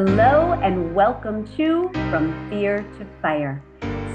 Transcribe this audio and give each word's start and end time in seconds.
Hello 0.00 0.52
and 0.62 0.94
welcome 0.94 1.44
to 1.56 1.90
From 2.08 2.48
Fear 2.48 2.86
to 3.00 3.06
Fire 3.20 3.60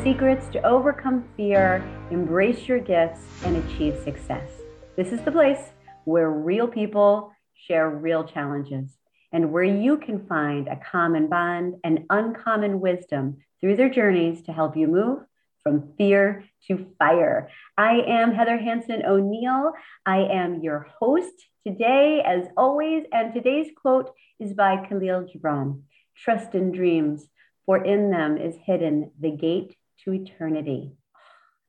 Secrets 0.01 0.47
to 0.53 0.65
Overcome 0.65 1.27
Fear, 1.35 1.83
Embrace 2.09 2.69
Your 2.69 2.79
Gifts, 2.79 3.19
and 3.43 3.57
Achieve 3.57 3.97
Success. 4.01 4.49
This 4.95 5.11
is 5.11 5.19
the 5.23 5.31
place 5.33 5.59
where 6.05 6.29
real 6.29 6.69
people 6.69 7.33
share 7.53 7.89
real 7.89 8.23
challenges 8.23 8.91
and 9.33 9.51
where 9.51 9.65
you 9.65 9.97
can 9.97 10.25
find 10.25 10.69
a 10.69 10.79
common 10.89 11.27
bond 11.27 11.75
and 11.83 12.05
uncommon 12.09 12.79
wisdom 12.79 13.39
through 13.59 13.75
their 13.75 13.89
journeys 13.89 14.41
to 14.43 14.53
help 14.53 14.77
you 14.77 14.87
move 14.87 15.19
from 15.63 15.91
fear 15.97 16.45
to 16.69 16.87
fire. 16.97 17.49
I 17.77 18.03
am 18.07 18.33
Heather 18.33 18.57
Hanson 18.57 19.03
O'Neill. 19.05 19.73
I 20.05 20.19
am 20.19 20.61
your 20.61 20.87
host 20.97 21.33
today, 21.65 22.21
as 22.25 22.45
always, 22.57 23.05
and 23.11 23.33
today's 23.33 23.67
quote 23.81 24.11
is 24.39 24.53
by 24.53 24.77
Kahlil 24.77 25.27
Gibran 25.29 25.81
Trust 26.15 26.53
in 26.53 26.71
dreams, 26.71 27.27
for 27.65 27.83
in 27.83 28.11
them 28.11 28.37
is 28.37 28.55
hidden 28.65 29.11
the 29.19 29.31
gate 29.31 29.75
to 30.03 30.13
eternity. 30.13 30.91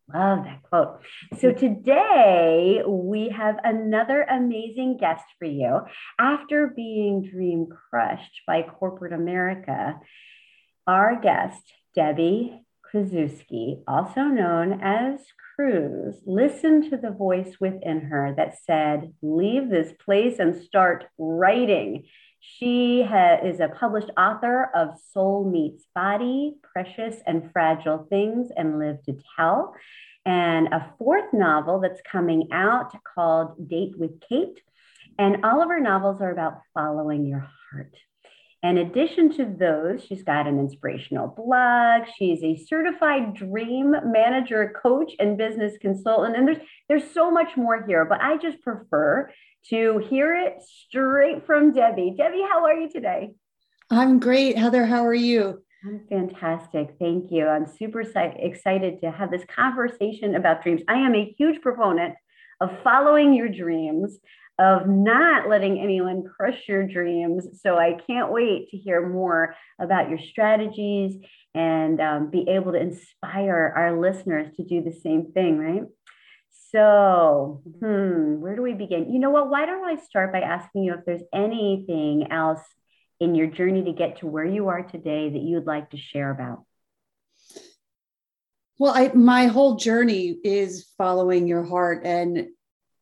Love 0.14 0.44
that 0.44 0.62
quote. 0.64 1.00
So 1.40 1.52
today 1.64 2.82
we 2.86 3.30
have 3.30 3.56
another 3.64 4.22
amazing 4.22 4.98
guest 4.98 5.24
for 5.38 5.46
you. 5.46 5.80
After 6.18 6.66
being 6.66 7.22
dream 7.22 7.68
crushed 7.90 8.42
by 8.46 8.62
corporate 8.62 9.12
America, 9.12 9.98
our 10.86 11.18
guest, 11.20 11.62
Debbie 11.94 12.60
Krasuski, 12.94 13.82
also 13.88 14.22
known 14.22 14.80
as 14.80 15.20
Krusz, 15.58 16.16
listened 16.26 16.90
to 16.90 16.96
the 16.96 17.10
voice 17.10 17.56
within 17.60 18.02
her 18.02 18.32
that 18.36 18.56
said, 18.64 19.12
Leave 19.20 19.69
this 19.69 19.92
place 20.05 20.38
and 20.38 20.62
start 20.62 21.06
writing. 21.19 22.04
She 22.38 23.02
ha- 23.02 23.38
is 23.44 23.58
a 23.58 23.69
published 23.69 24.10
author 24.16 24.70
of 24.74 25.00
Soul 25.12 25.50
Meets 25.50 25.86
Body, 25.94 26.54
Precious 26.72 27.16
and 27.27 27.50
Fragile 27.52 28.06
Things, 28.08 28.50
and 28.56 28.78
Live 28.78 29.02
to 29.06 29.19
Tell, 29.36 29.74
and 30.24 30.69
a 30.69 30.92
fourth 30.97 31.32
novel 31.32 31.80
that's 31.80 32.00
coming 32.10 32.48
out 32.52 32.94
called 33.14 33.69
Date 33.69 33.98
with 33.98 34.20
Kate. 34.20 34.60
And 35.19 35.44
all 35.44 35.62
of 35.62 35.69
her 35.69 35.80
novels 35.80 36.20
are 36.20 36.30
about 36.30 36.60
following 36.74 37.26
your 37.26 37.48
heart. 37.72 37.97
In 38.64 38.78
addition 38.78 39.30
to 39.36 39.44
those, 39.44 40.02
she's 40.02 40.22
got 40.22 40.46
an 40.46 40.58
inspirational 40.58 41.28
blog. 41.28 42.04
She's 42.16 42.42
a 42.42 42.56
certified 42.56 43.34
dream 43.34 43.94
manager, 44.06 44.72
coach, 44.82 45.12
and 45.18 45.36
business 45.36 45.74
consultant. 45.82 46.34
And 46.34 46.48
there's 46.48 46.56
there's 46.88 47.10
so 47.12 47.30
much 47.30 47.58
more 47.58 47.84
here, 47.86 48.06
but 48.06 48.22
I 48.22 48.38
just 48.38 48.62
prefer 48.62 49.30
to 49.68 49.98
hear 50.08 50.34
it 50.34 50.62
straight 50.62 51.44
from 51.44 51.74
Debbie. 51.74 52.14
Debbie, 52.16 52.42
how 52.50 52.64
are 52.64 52.72
you 52.72 52.88
today? 52.88 53.34
I'm 53.90 54.18
great. 54.18 54.56
Heather, 54.56 54.86
how 54.86 55.04
are 55.04 55.12
you? 55.12 55.62
I'm 55.84 56.00
fantastic. 56.08 56.96
Thank 56.98 57.30
you. 57.30 57.46
I'm 57.46 57.66
super 57.66 58.00
excited 58.00 59.02
to 59.02 59.10
have 59.10 59.30
this 59.30 59.44
conversation 59.54 60.36
about 60.36 60.62
dreams. 60.62 60.80
I 60.88 60.94
am 60.94 61.14
a 61.14 61.34
huge 61.36 61.60
proponent 61.60 62.14
of 62.64 62.82
following 62.82 63.34
your 63.34 63.48
dreams, 63.48 64.18
of 64.58 64.88
not 64.88 65.48
letting 65.48 65.78
anyone 65.78 66.24
crush 66.24 66.62
your 66.68 66.86
dreams. 66.86 67.46
So 67.62 67.76
I 67.76 67.98
can't 68.06 68.32
wait 68.32 68.70
to 68.70 68.76
hear 68.76 69.06
more 69.06 69.54
about 69.78 70.08
your 70.08 70.18
strategies 70.18 71.16
and 71.54 72.00
um, 72.00 72.30
be 72.30 72.48
able 72.48 72.72
to 72.72 72.80
inspire 72.80 73.72
our 73.76 73.98
listeners 73.98 74.48
to 74.56 74.64
do 74.64 74.82
the 74.82 74.92
same 74.92 75.32
thing, 75.32 75.58
right? 75.58 75.82
So, 76.70 77.62
hmm, 77.80 78.40
where 78.40 78.56
do 78.56 78.62
we 78.62 78.72
begin? 78.72 79.12
You 79.12 79.20
know 79.20 79.30
what? 79.30 79.50
Why 79.50 79.66
don't 79.66 79.84
I 79.84 80.02
start 80.02 80.32
by 80.32 80.40
asking 80.40 80.84
you 80.84 80.94
if 80.94 81.04
there's 81.04 81.22
anything 81.32 82.32
else 82.32 82.62
in 83.20 83.34
your 83.34 83.47
journey 83.47 83.84
to 83.84 83.92
get 83.92 84.19
to 84.19 84.26
where 84.26 84.44
you 84.44 84.69
are 84.69 84.82
today 84.82 85.30
that 85.30 85.42
you'd 85.42 85.66
like 85.66 85.91
to 85.91 85.97
share 85.97 86.30
about? 86.30 86.64
Well, 88.78 88.92
I, 88.94 89.12
my 89.14 89.46
whole 89.46 89.76
journey 89.76 90.36
is 90.42 90.88
following 90.98 91.46
your 91.46 91.64
heart. 91.64 92.02
And 92.04 92.48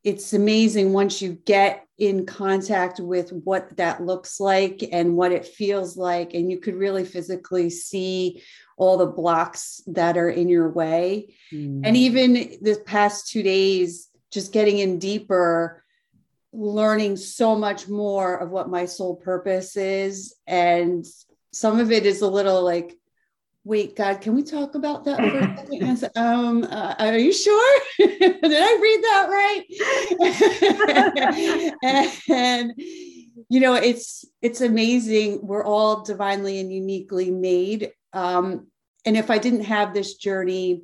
it's 0.05 0.33
amazing 0.33 0.93
once 0.93 1.23
you 1.23 1.33
get 1.33 1.87
in 1.97 2.27
contact 2.27 2.99
with 2.99 3.31
what 3.31 3.77
that 3.77 4.03
looks 4.03 4.41
like 4.41 4.83
and 4.91 5.17
what 5.17 5.33
it 5.33 5.47
feels 5.47 5.97
like. 5.97 6.35
And 6.35 6.51
you 6.51 6.59
could 6.59 6.75
really 6.75 7.05
physically 7.05 7.71
see 7.71 8.43
all 8.77 8.99
the 8.99 9.07
blocks 9.07 9.81
that 9.87 10.19
are 10.19 10.31
in 10.31 10.49
your 10.49 10.71
way. 10.71 11.35
Mm. 11.53 11.83
And 11.85 11.97
even 11.97 12.59
this 12.61 12.81
past 12.85 13.29
two 13.29 13.43
days, 13.43 14.09
just 14.33 14.53
getting 14.53 14.79
in 14.79 14.99
deeper, 14.99 15.85
learning 16.53 17.17
so 17.17 17.55
much 17.55 17.89
more 17.89 18.37
of 18.37 18.51
what 18.51 18.69
my 18.69 18.87
soul 18.87 19.17
purpose 19.17 19.77
is. 19.77 20.35
And 20.47 21.07
some 21.53 21.79
of 21.79 21.93
it 21.93 22.05
is 22.05 22.23
a 22.23 22.29
little 22.29 22.63
like, 22.63 22.99
wait, 23.65 23.95
God, 23.97 24.21
can 24.21 24.35
we 24.35 24.43
talk 24.43 24.75
about 24.75 25.05
that 25.05 25.19
for 25.19 25.39
a 25.39 25.57
second? 25.57 25.83
And 25.83 25.99
said, 25.99 26.11
um, 26.17 26.65
uh, 26.65 26.95
are 26.99 27.19
you 27.19 27.33
sure? 27.33 27.81
Did 27.99 28.45
I 28.45 28.79
read 28.83 29.03
that 29.05 29.29
right? 29.31 29.65
and 32.29 32.73
you 33.49 33.61
know, 33.61 33.75
it's 33.75 34.25
it's 34.41 34.61
amazing. 34.61 35.41
We're 35.43 35.65
all 35.65 36.03
divinely 36.03 36.59
and 36.61 36.73
uniquely 36.73 37.31
made. 37.31 37.93
Um, 38.13 38.67
and 39.05 39.17
if 39.17 39.31
I 39.31 39.39
didn't 39.39 39.65
have 39.65 39.95
this 39.95 40.15
journey, 40.15 40.83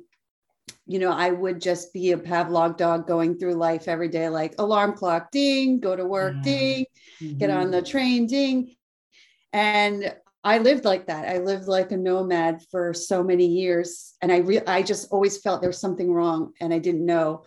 you 0.85 0.99
know, 0.99 1.11
I 1.11 1.31
would 1.31 1.61
just 1.61 1.93
be 1.93 2.11
a 2.11 2.17
Pavlov 2.17 2.77
dog 2.77 3.07
going 3.07 3.37
through 3.37 3.55
life 3.55 3.87
every 3.87 4.07
day, 4.07 4.29
like 4.29 4.55
alarm 4.57 4.93
clock 4.93 5.31
ding, 5.31 5.79
go 5.79 5.95
to 5.95 6.05
work 6.05 6.33
mm-hmm. 6.33 6.41
ding, 6.43 6.85
mm-hmm. 7.21 7.37
get 7.37 7.49
on 7.49 7.71
the 7.71 7.81
train 7.81 8.27
ding. 8.27 8.75
And 9.53 10.13
I 10.43 10.59
lived 10.59 10.85
like 10.85 11.07
that. 11.07 11.27
I 11.27 11.39
lived 11.39 11.67
like 11.67 11.91
a 11.91 11.97
nomad 11.97 12.61
for 12.71 12.93
so 12.93 13.23
many 13.23 13.45
years. 13.45 14.13
And 14.21 14.31
I 14.31 14.37
re- 14.37 14.65
I 14.65 14.83
just 14.83 15.11
always 15.11 15.37
felt 15.37 15.61
there 15.61 15.69
was 15.69 15.81
something 15.81 16.11
wrong 16.13 16.53
and 16.61 16.73
I 16.73 16.79
didn't 16.79 17.05
know. 17.05 17.45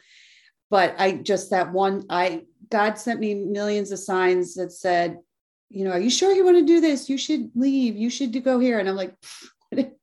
But 0.70 0.94
I 0.98 1.12
just 1.12 1.50
that 1.50 1.72
one, 1.72 2.04
I 2.10 2.42
God 2.70 2.98
sent 2.98 3.20
me 3.20 3.34
millions 3.34 3.92
of 3.92 3.98
signs 3.98 4.54
that 4.54 4.72
said, 4.72 5.18
you 5.68 5.84
know, 5.84 5.92
are 5.92 6.00
you 6.00 6.10
sure 6.10 6.32
you 6.32 6.44
want 6.44 6.58
to 6.58 6.64
do 6.64 6.80
this? 6.80 7.08
You 7.08 7.16
should 7.16 7.50
leave. 7.54 7.96
You 7.96 8.10
should 8.10 8.42
go 8.44 8.58
here. 8.58 8.78
And 8.78 8.88
I'm 8.88 8.96
like, 8.96 9.14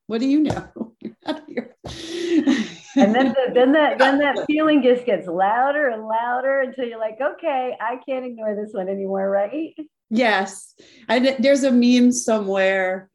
what 0.08 0.20
do 0.20 0.28
you 0.28 0.42
know? 0.42 0.96
and 2.96 3.14
then 3.14 3.30
the, 3.30 3.52
then 3.54 3.72
that 3.74 3.98
then 3.98 4.20
that 4.20 4.46
feeling 4.48 4.82
just 4.82 5.06
gets 5.06 5.28
louder 5.28 5.90
and 5.90 6.06
louder 6.06 6.62
until 6.62 6.86
you're 6.86 7.00
like, 7.00 7.20
okay, 7.22 7.76
I 7.80 7.98
can't 8.08 8.26
ignore 8.26 8.56
this 8.56 8.74
one 8.74 8.90
anymore, 8.90 9.30
right? 9.30 9.76
Yes, 10.10 10.74
and 11.08 11.36
there's 11.40 11.64
a 11.64 11.72
meme 11.72 12.12
somewhere 12.12 13.10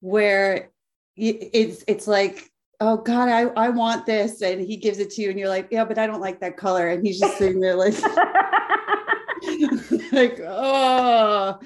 where 0.00 0.70
it's 1.16 1.84
it's 1.88 2.06
like, 2.06 2.50
oh 2.80 2.98
God, 2.98 3.28
I 3.28 3.44
I 3.60 3.70
want 3.70 4.06
this, 4.06 4.42
and 4.42 4.60
he 4.60 4.76
gives 4.76 4.98
it 4.98 5.10
to 5.10 5.22
you, 5.22 5.30
and 5.30 5.38
you're 5.38 5.48
like, 5.48 5.68
yeah, 5.70 5.84
but 5.84 5.98
I 5.98 6.06
don't 6.06 6.20
like 6.20 6.40
that 6.40 6.56
color, 6.56 6.88
and 6.88 7.04
he's 7.04 7.18
just 7.18 7.38
sitting 7.38 7.60
there 7.60 7.76
like, 7.76 7.94
like 10.12 10.40
oh. 10.46 11.58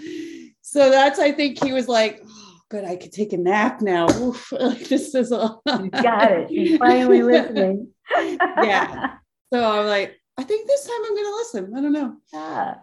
So 0.62 0.88
that's 0.88 1.18
I 1.18 1.32
think 1.32 1.62
he 1.62 1.72
was 1.72 1.88
like, 1.88 2.22
good, 2.70 2.84
I 2.84 2.96
could 2.96 3.12
take 3.12 3.32
a 3.32 3.36
nap 3.36 3.82
now. 3.82 4.08
Oof, 4.08 4.52
like 4.58 4.88
this 4.88 5.14
is 5.14 5.32
all. 5.32 5.60
you 5.66 5.90
got 5.90 6.32
it. 6.32 6.48
She's 6.48 6.78
finally 6.78 7.22
listening. 7.22 7.88
yeah. 8.16 9.16
So 9.52 9.62
I'm 9.80 9.86
like, 9.86 10.16
I 10.38 10.42
think 10.44 10.66
this 10.66 10.86
time 10.86 11.04
I'm 11.04 11.14
going 11.14 11.24
to 11.24 11.36
listen. 11.36 11.74
I 11.76 11.80
don't 11.82 11.92
know. 11.92 12.16
Yeah. 12.32 12.74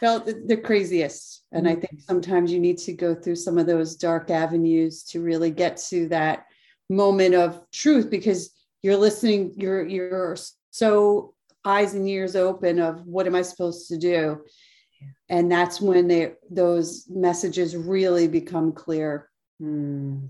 Felt 0.00 0.26
the, 0.26 0.42
the 0.46 0.56
craziest. 0.56 1.44
And 1.52 1.68
I 1.68 1.76
think 1.76 2.00
sometimes 2.00 2.52
you 2.52 2.58
need 2.58 2.78
to 2.78 2.92
go 2.92 3.14
through 3.14 3.36
some 3.36 3.56
of 3.56 3.66
those 3.66 3.94
dark 3.94 4.30
avenues 4.30 5.04
to 5.04 5.22
really 5.22 5.52
get 5.52 5.76
to 5.88 6.08
that 6.08 6.46
moment 6.90 7.34
of 7.34 7.62
truth 7.70 8.10
because 8.10 8.50
you're 8.82 8.96
listening, 8.96 9.54
you're, 9.56 9.86
you're 9.86 10.36
so 10.70 11.34
eyes 11.64 11.94
and 11.94 12.08
ears 12.08 12.34
open 12.34 12.80
of 12.80 13.06
what 13.06 13.28
am 13.28 13.36
I 13.36 13.42
supposed 13.42 13.88
to 13.88 13.96
do? 13.96 14.40
And 15.28 15.50
that's 15.50 15.80
when 15.80 16.08
they, 16.08 16.32
those 16.50 17.06
messages 17.08 17.76
really 17.76 18.26
become 18.26 18.72
clear. 18.72 19.28
Hmm. 19.60 20.26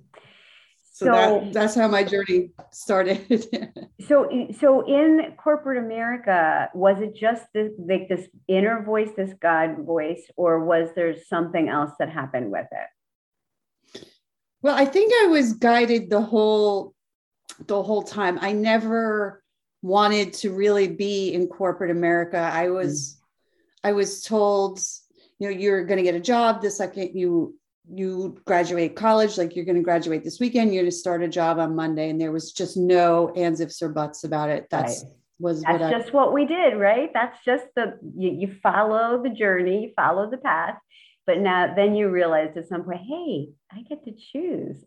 So, 0.92 1.04
so 1.04 1.12
that, 1.12 1.52
that's 1.52 1.74
how 1.74 1.88
my 1.88 2.04
journey 2.04 2.52
started. 2.70 3.46
so, 4.08 4.30
so 4.58 4.80
in 4.86 5.34
corporate 5.36 5.84
America, 5.84 6.70
was 6.72 6.96
it 7.02 7.14
just 7.14 7.44
this, 7.52 7.70
like 7.78 8.08
this 8.08 8.26
inner 8.48 8.82
voice, 8.82 9.10
this 9.14 9.34
God 9.42 9.84
voice, 9.84 10.22
or 10.36 10.64
was 10.64 10.88
there 10.96 11.14
something 11.28 11.68
else 11.68 11.90
that 11.98 12.08
happened 12.08 12.50
with 12.50 12.66
it? 12.72 14.06
Well, 14.62 14.74
I 14.74 14.86
think 14.86 15.12
I 15.14 15.26
was 15.26 15.52
guided 15.52 16.08
the 16.08 16.22
whole, 16.22 16.94
the 17.66 17.82
whole 17.82 18.02
time. 18.02 18.38
I 18.40 18.52
never 18.52 19.42
wanted 19.82 20.32
to 20.34 20.50
really 20.50 20.88
be 20.88 21.34
in 21.34 21.46
corporate 21.46 21.90
America. 21.90 22.38
I 22.38 22.70
was, 22.70 23.18
mm. 23.18 23.88
I 23.90 23.92
was 23.92 24.22
told, 24.22 24.80
you 25.38 25.50
know, 25.50 25.54
you're 25.54 25.84
going 25.84 25.98
to 25.98 26.02
get 26.02 26.14
a 26.14 26.20
job 26.20 26.62
the 26.62 26.70
second 26.70 27.10
you 27.14 27.54
you 27.88 28.38
graduate 28.44 28.96
college, 28.96 29.38
like 29.38 29.54
you're 29.54 29.64
going 29.64 29.76
to 29.76 29.82
graduate 29.82 30.24
this 30.24 30.40
weekend, 30.40 30.74
you're 30.74 30.82
going 30.82 30.90
to 30.90 30.96
start 30.96 31.22
a 31.22 31.28
job 31.28 31.58
on 31.58 31.76
Monday. 31.76 32.10
And 32.10 32.20
there 32.20 32.32
was 32.32 32.52
just 32.52 32.76
no 32.76 33.30
ands, 33.34 33.60
ifs, 33.60 33.80
or 33.82 33.88
buts 33.88 34.24
about 34.24 34.50
it. 34.50 34.66
That's 34.70 35.04
right. 35.04 35.12
was 35.38 35.62
that's 35.62 35.80
what 35.80 35.90
just 35.90 36.08
I, 36.08 36.12
what 36.12 36.32
we 36.32 36.46
did, 36.46 36.76
right? 36.76 37.10
That's 37.14 37.38
just 37.44 37.64
the 37.76 37.98
you, 38.16 38.30
you 38.30 38.56
follow 38.62 39.22
the 39.22 39.30
journey, 39.30 39.82
you 39.84 39.92
follow 39.94 40.30
the 40.30 40.38
path. 40.38 40.78
but 41.26 41.40
now 41.40 41.74
then 41.74 41.94
you 41.94 42.08
realized 42.08 42.56
at 42.56 42.68
some 42.68 42.84
point, 42.84 43.00
hey, 43.00 43.48
I 43.70 43.82
get 43.82 44.04
to 44.04 44.12
choose. 44.12 44.84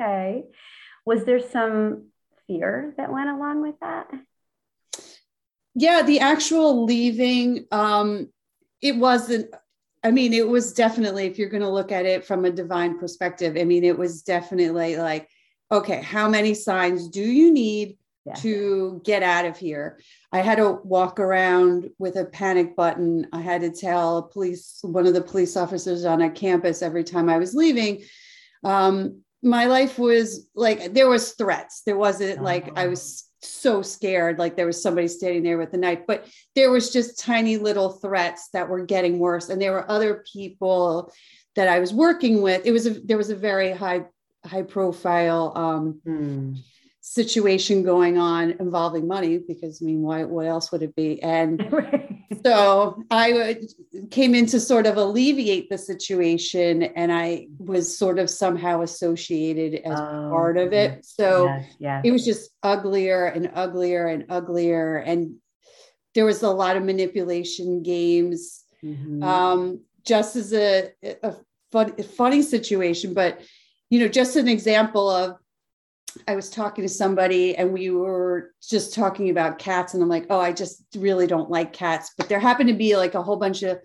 Okay. 0.00 0.44
Was 1.06 1.24
there 1.24 1.40
some 1.40 2.08
fear 2.46 2.92
that 2.96 3.12
went 3.12 3.30
along 3.30 3.62
with 3.62 3.76
that? 3.80 4.10
Yeah, 5.74 6.02
the 6.02 6.20
actual 6.20 6.84
leaving, 6.84 7.66
um, 7.70 8.30
it 8.80 8.96
wasn't, 8.96 9.54
I 10.06 10.12
mean, 10.12 10.32
it 10.32 10.46
was 10.46 10.72
definitely, 10.72 11.26
if 11.26 11.36
you're 11.36 11.48
going 11.48 11.64
to 11.64 11.68
look 11.68 11.90
at 11.90 12.06
it 12.06 12.24
from 12.24 12.44
a 12.44 12.50
divine 12.52 12.96
perspective, 12.96 13.56
I 13.58 13.64
mean, 13.64 13.82
it 13.82 13.98
was 13.98 14.22
definitely 14.22 14.96
like, 14.96 15.28
okay, 15.72 16.00
how 16.00 16.28
many 16.28 16.54
signs 16.54 17.08
do 17.08 17.20
you 17.20 17.52
need 17.52 17.98
yeah. 18.24 18.34
to 18.34 19.02
get 19.04 19.24
out 19.24 19.46
of 19.46 19.58
here? 19.58 19.98
I 20.30 20.42
had 20.42 20.58
to 20.58 20.78
walk 20.84 21.18
around 21.18 21.90
with 21.98 22.14
a 22.14 22.24
panic 22.24 22.76
button. 22.76 23.26
I 23.32 23.40
had 23.40 23.62
to 23.62 23.72
tell 23.72 24.22
police, 24.22 24.78
one 24.82 25.08
of 25.08 25.14
the 25.14 25.22
police 25.22 25.56
officers 25.56 26.04
on 26.04 26.22
a 26.22 26.30
campus 26.30 26.82
every 26.82 27.02
time 27.02 27.28
I 27.28 27.38
was 27.38 27.52
leaving. 27.52 28.04
Um, 28.62 29.22
my 29.42 29.64
life 29.64 29.98
was 29.98 30.48
like 30.54 30.94
there 30.94 31.08
was 31.08 31.32
threats. 31.32 31.82
There 31.84 31.98
wasn't 31.98 32.42
like 32.42 32.78
I 32.78 32.86
was 32.86 33.25
so 33.42 33.82
scared, 33.82 34.38
like 34.38 34.56
there 34.56 34.66
was 34.66 34.82
somebody 34.82 35.08
standing 35.08 35.42
there 35.42 35.58
with 35.58 35.74
a 35.74 35.76
knife, 35.76 36.00
but 36.06 36.26
there 36.54 36.70
was 36.70 36.90
just 36.90 37.18
tiny 37.18 37.56
little 37.56 37.90
threats 37.90 38.48
that 38.52 38.68
were 38.68 38.84
getting 38.84 39.18
worse. 39.18 39.48
And 39.48 39.60
there 39.60 39.72
were 39.72 39.90
other 39.90 40.24
people 40.32 41.12
that 41.54 41.68
I 41.68 41.78
was 41.78 41.92
working 41.92 42.42
with. 42.42 42.66
It 42.66 42.72
was 42.72 42.86
a 42.86 42.90
there 42.90 43.16
was 43.16 43.30
a 43.30 43.36
very 43.36 43.72
high 43.72 44.04
high 44.44 44.62
profile 44.62 45.52
um, 45.56 46.00
mm 46.06 46.62
situation 47.08 47.84
going 47.84 48.18
on 48.18 48.50
involving 48.58 49.06
money 49.06 49.38
because 49.38 49.80
I 49.80 49.84
mean, 49.84 50.02
why, 50.02 50.24
what 50.24 50.44
else 50.44 50.72
would 50.72 50.82
it 50.82 50.96
be? 50.96 51.22
And 51.22 51.62
so 52.44 53.00
I 53.12 53.58
came 54.10 54.34
in 54.34 54.46
to 54.46 54.58
sort 54.58 54.86
of 54.86 54.96
alleviate 54.96 55.70
the 55.70 55.78
situation 55.78 56.82
and 56.82 57.12
I 57.12 57.46
was 57.58 57.96
sort 57.96 58.18
of 58.18 58.28
somehow 58.28 58.82
associated 58.82 59.82
as 59.84 60.00
oh, 60.00 60.30
part 60.30 60.58
of 60.58 60.72
it. 60.72 61.06
So 61.06 61.44
yes, 61.46 61.74
yes. 61.78 62.02
it 62.04 62.10
was 62.10 62.24
just 62.24 62.50
uglier 62.64 63.26
and 63.26 63.52
uglier 63.54 64.08
and 64.08 64.24
uglier. 64.28 64.96
And 64.96 65.36
there 66.16 66.24
was 66.24 66.42
a 66.42 66.50
lot 66.50 66.76
of 66.76 66.82
manipulation 66.82 67.84
games. 67.84 68.64
Mm-hmm. 68.84 69.22
Um, 69.22 69.80
just 70.04 70.34
as 70.34 70.52
a, 70.52 70.90
a 71.22 71.36
fun, 71.70 71.96
funny 72.02 72.42
situation, 72.42 73.14
but 73.14 73.40
you 73.90 74.00
know, 74.00 74.08
just 74.08 74.34
an 74.34 74.48
example 74.48 75.08
of 75.08 75.36
I 76.26 76.34
was 76.34 76.50
talking 76.50 76.82
to 76.82 76.88
somebody 76.88 77.56
and 77.56 77.72
we 77.72 77.90
were 77.90 78.52
just 78.62 78.94
talking 78.94 79.30
about 79.30 79.58
cats. 79.58 79.94
And 79.94 80.02
I'm 80.02 80.08
like, 80.08 80.26
oh, 80.30 80.40
I 80.40 80.52
just 80.52 80.84
really 80.96 81.26
don't 81.26 81.50
like 81.50 81.72
cats. 81.72 82.12
But 82.16 82.28
there 82.28 82.40
happened 82.40 82.68
to 82.68 82.74
be 82.74 82.96
like 82.96 83.14
a 83.14 83.22
whole 83.22 83.36
bunch 83.36 83.62
of, 83.62 83.78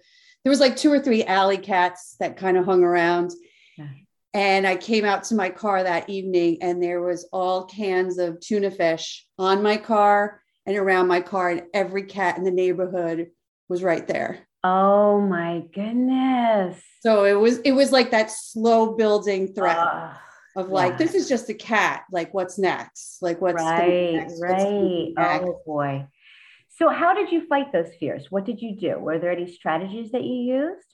there 0.43 0.49
was 0.49 0.59
like 0.59 0.75
two 0.75 0.91
or 0.91 0.99
three 0.99 1.23
alley 1.23 1.57
cats 1.57 2.15
that 2.19 2.37
kind 2.37 2.57
of 2.57 2.65
hung 2.65 2.83
around. 2.83 3.31
Yeah. 3.77 3.89
And 4.33 4.65
I 4.65 4.75
came 4.77 5.05
out 5.05 5.25
to 5.25 5.35
my 5.35 5.49
car 5.49 5.83
that 5.83 6.09
evening 6.09 6.59
and 6.61 6.81
there 6.81 7.01
was 7.01 7.27
all 7.33 7.65
cans 7.65 8.17
of 8.17 8.39
tuna 8.39 8.71
fish 8.71 9.25
on 9.37 9.61
my 9.61 9.77
car 9.77 10.41
and 10.65 10.77
around 10.77 11.07
my 11.07 11.21
car. 11.21 11.49
And 11.49 11.63
every 11.73 12.03
cat 12.03 12.37
in 12.37 12.43
the 12.43 12.51
neighborhood 12.51 13.31
was 13.67 13.83
right 13.83 14.07
there. 14.07 14.47
Oh 14.63 15.19
my 15.19 15.63
goodness. 15.73 16.81
So 17.01 17.25
it 17.25 17.33
was, 17.33 17.57
it 17.59 17.73
was 17.73 17.91
like 17.91 18.11
that 18.11 18.31
slow 18.31 18.95
building 18.95 19.53
threat. 19.53 19.77
Uh 19.77 20.13
of 20.55 20.69
like 20.69 20.97
this 20.97 21.13
is 21.13 21.29
just 21.29 21.49
a 21.49 21.53
cat 21.53 22.03
like 22.11 22.33
what's 22.33 22.57
next? 22.57 23.17
Like 23.21 23.41
what's 23.41 23.61
right 23.61 24.13
next? 24.13 24.41
right. 24.41 25.13
what's 25.15 25.43
oh 25.45 25.61
boy. 25.65 26.07
So 26.69 26.89
how 26.89 27.13
did 27.13 27.31
you 27.31 27.45
fight 27.47 27.71
those 27.71 27.93
fears? 27.99 28.27
What 28.29 28.45
did 28.45 28.61
you 28.61 28.75
do? 28.75 28.97
Were 28.97 29.19
there 29.19 29.31
any 29.31 29.51
strategies 29.51 30.11
that 30.11 30.23
you 30.23 30.35
used? 30.35 30.87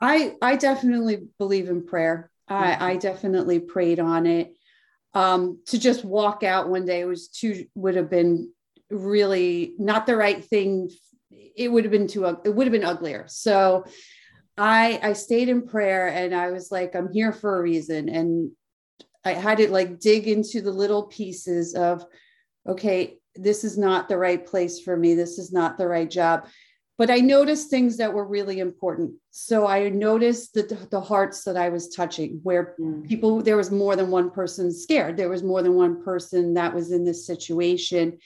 I 0.00 0.34
i 0.42 0.56
definitely 0.56 1.28
believe 1.38 1.68
in 1.68 1.86
prayer. 1.86 2.30
I 2.48 2.72
mm-hmm. 2.72 2.82
i 2.82 2.96
definitely 2.96 3.60
prayed 3.60 4.00
on 4.00 4.26
it. 4.26 4.54
Um 5.14 5.60
to 5.66 5.78
just 5.78 6.04
walk 6.04 6.42
out 6.42 6.68
one 6.68 6.86
day 6.86 7.04
was 7.04 7.28
too 7.28 7.66
would 7.74 7.96
have 7.96 8.10
been 8.10 8.52
really 8.90 9.74
not 9.78 10.06
the 10.06 10.16
right 10.16 10.44
thing. 10.44 10.90
It 11.30 11.72
would 11.72 11.84
have 11.84 11.92
been 11.92 12.08
too 12.08 12.26
it 12.44 12.54
would 12.54 12.66
have 12.66 12.72
been 12.72 12.84
uglier. 12.84 13.24
So 13.28 13.84
I 14.58 14.98
I 15.02 15.12
stayed 15.12 15.48
in 15.48 15.66
prayer 15.66 16.08
and 16.08 16.34
I 16.34 16.50
was 16.50 16.70
like, 16.70 16.94
I'm 16.94 17.12
here 17.12 17.32
for 17.32 17.58
a 17.58 17.62
reason. 17.62 18.08
And 18.08 18.50
I 19.24 19.32
had 19.32 19.58
to 19.58 19.70
like 19.70 20.00
dig 20.00 20.28
into 20.28 20.60
the 20.60 20.70
little 20.70 21.04
pieces 21.04 21.74
of, 21.74 22.04
okay, 22.68 23.18
this 23.34 23.64
is 23.64 23.76
not 23.76 24.08
the 24.08 24.16
right 24.16 24.44
place 24.46 24.80
for 24.80 24.96
me. 24.96 25.14
This 25.14 25.38
is 25.38 25.52
not 25.52 25.76
the 25.76 25.88
right 25.88 26.10
job. 26.10 26.46
But 26.98 27.10
I 27.10 27.18
noticed 27.18 27.68
things 27.68 27.98
that 27.98 28.14
were 28.14 28.26
really 28.26 28.58
important. 28.60 29.12
So 29.30 29.66
I 29.66 29.90
noticed 29.90 30.54
the, 30.54 30.62
the 30.90 31.00
hearts 31.00 31.44
that 31.44 31.56
I 31.56 31.68
was 31.68 31.94
touching, 31.94 32.40
where 32.42 32.74
mm. 32.80 33.06
people, 33.06 33.42
there 33.42 33.58
was 33.58 33.70
more 33.70 33.96
than 33.96 34.10
one 34.10 34.30
person 34.30 34.72
scared. 34.72 35.18
There 35.18 35.28
was 35.28 35.42
more 35.42 35.62
than 35.62 35.74
one 35.74 36.02
person 36.02 36.54
that 36.54 36.72
was 36.72 36.92
in 36.92 37.04
this 37.04 37.26
situation. 37.26 38.18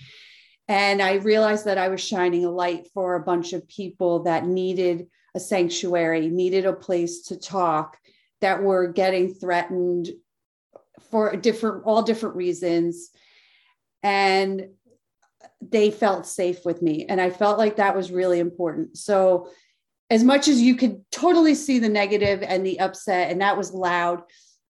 And 0.68 1.02
I 1.02 1.14
realized 1.14 1.64
that 1.64 1.78
I 1.78 1.88
was 1.88 2.00
shining 2.00 2.44
a 2.44 2.50
light 2.50 2.86
for 2.94 3.16
a 3.16 3.24
bunch 3.24 3.52
of 3.52 3.66
people 3.66 4.22
that 4.22 4.46
needed 4.46 5.08
a 5.34 5.40
sanctuary, 5.40 6.28
needed 6.28 6.66
a 6.66 6.72
place 6.72 7.22
to 7.28 7.38
talk, 7.38 7.96
that 8.40 8.62
were 8.62 8.88
getting 8.88 9.34
threatened 9.34 10.08
for 11.10 11.34
different, 11.36 11.84
all 11.84 12.02
different 12.02 12.36
reasons. 12.36 13.10
And 14.02 14.68
they 15.60 15.90
felt 15.90 16.26
safe 16.26 16.64
with 16.64 16.82
me. 16.82 17.06
And 17.06 17.20
I 17.20 17.30
felt 17.30 17.58
like 17.58 17.76
that 17.76 17.96
was 17.96 18.10
really 18.10 18.38
important. 18.38 18.96
So, 18.96 19.48
as 20.08 20.24
much 20.24 20.48
as 20.48 20.60
you 20.60 20.74
could 20.74 21.04
totally 21.12 21.54
see 21.54 21.78
the 21.78 21.88
negative 21.88 22.42
and 22.42 22.66
the 22.66 22.80
upset, 22.80 23.30
and 23.30 23.40
that 23.40 23.56
was 23.56 23.72
loud, 23.72 24.22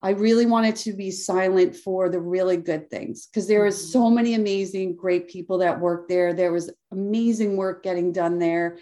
I 0.02 0.10
really 0.10 0.46
wanted 0.46 0.76
to 0.76 0.92
be 0.92 1.10
silent 1.10 1.76
for 1.76 2.08
the 2.08 2.20
really 2.20 2.56
good 2.56 2.90
things 2.90 3.26
because 3.26 3.46
there 3.46 3.64
was 3.64 3.76
mm-hmm. 3.76 3.92
so 3.92 4.10
many 4.10 4.34
amazing, 4.34 4.96
great 4.96 5.28
people 5.28 5.58
that 5.58 5.80
worked 5.80 6.08
there. 6.08 6.32
There 6.32 6.52
was 6.52 6.70
amazing 6.90 7.56
work 7.56 7.82
getting 7.82 8.12
done 8.12 8.38
there. 8.38 8.78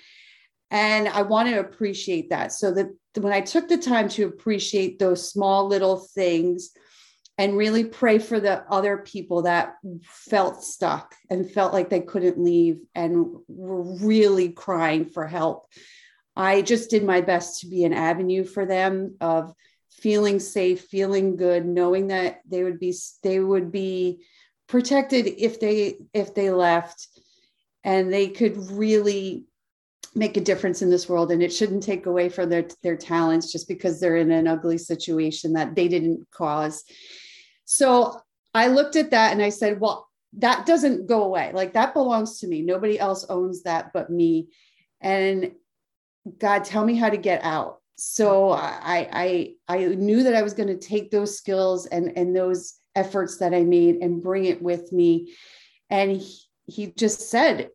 And 0.70 1.08
I 1.08 1.22
want 1.22 1.48
to 1.48 1.60
appreciate 1.60 2.30
that. 2.30 2.52
So 2.52 2.72
that 2.72 2.88
when 3.16 3.32
I 3.32 3.40
took 3.40 3.68
the 3.68 3.78
time 3.78 4.08
to 4.10 4.26
appreciate 4.26 4.98
those 4.98 5.30
small 5.30 5.66
little 5.66 5.96
things 5.96 6.70
and 7.38 7.56
really 7.56 7.84
pray 7.84 8.18
for 8.18 8.40
the 8.40 8.64
other 8.70 8.98
people 8.98 9.42
that 9.42 9.76
felt 10.02 10.62
stuck 10.62 11.14
and 11.30 11.50
felt 11.50 11.72
like 11.72 11.88
they 11.88 12.00
couldn't 12.00 12.42
leave 12.42 12.80
and 12.94 13.26
were 13.48 13.82
really 13.98 14.50
crying 14.50 15.06
for 15.06 15.26
help, 15.26 15.66
I 16.36 16.62
just 16.62 16.90
did 16.90 17.04
my 17.04 17.20
best 17.20 17.60
to 17.60 17.68
be 17.68 17.84
an 17.84 17.92
avenue 17.92 18.44
for 18.44 18.66
them 18.66 19.16
of 19.20 19.52
feeling 19.90 20.38
safe, 20.38 20.82
feeling 20.82 21.36
good, 21.36 21.66
knowing 21.66 22.08
that 22.08 22.40
they 22.46 22.62
would 22.62 22.78
be 22.78 22.94
they 23.22 23.40
would 23.40 23.72
be 23.72 24.24
protected 24.68 25.26
if 25.26 25.58
they 25.58 25.96
if 26.12 26.34
they 26.34 26.50
left 26.50 27.08
and 27.82 28.12
they 28.12 28.28
could 28.28 28.70
really 28.70 29.47
make 30.14 30.36
a 30.36 30.42
difference 30.42 30.82
in 30.82 30.90
this 30.90 31.08
world 31.08 31.30
and 31.30 31.42
it 31.42 31.52
shouldn't 31.52 31.82
take 31.82 32.06
away 32.06 32.28
from 32.28 32.48
their 32.48 32.66
their 32.82 32.96
talents 32.96 33.52
just 33.52 33.68
because 33.68 34.00
they're 34.00 34.16
in 34.16 34.30
an 34.30 34.46
ugly 34.46 34.78
situation 34.78 35.52
that 35.52 35.74
they 35.74 35.88
didn't 35.88 36.26
cause. 36.30 36.84
So 37.64 38.20
i 38.54 38.68
looked 38.68 38.96
at 38.96 39.10
that 39.10 39.32
and 39.32 39.42
i 39.42 39.50
said 39.50 39.80
well 39.80 40.08
that 40.34 40.66
doesn't 40.66 41.06
go 41.06 41.24
away. 41.24 41.52
Like 41.54 41.72
that 41.72 41.94
belongs 41.94 42.40
to 42.40 42.46
me. 42.46 42.60
Nobody 42.60 42.98
else 42.98 43.24
owns 43.30 43.62
that 43.62 43.92
but 43.92 44.10
me. 44.10 44.48
And 45.00 45.52
god 46.38 46.64
tell 46.64 46.84
me 46.84 46.94
how 46.96 47.10
to 47.10 47.16
get 47.16 47.42
out. 47.44 47.78
So 47.96 48.50
i 48.50 49.08
i 49.12 49.54
i 49.68 49.86
knew 49.86 50.22
that 50.24 50.34
i 50.34 50.42
was 50.42 50.54
going 50.54 50.68
to 50.68 50.78
take 50.78 51.10
those 51.10 51.36
skills 51.36 51.86
and 51.86 52.16
and 52.16 52.34
those 52.34 52.74
efforts 52.94 53.38
that 53.38 53.54
i 53.54 53.62
made 53.62 53.96
and 53.96 54.22
bring 54.22 54.44
it 54.44 54.62
with 54.62 54.92
me. 54.92 55.34
And 55.90 56.12
he, 56.12 56.38
he 56.66 56.86
just 56.92 57.30
said 57.30 57.70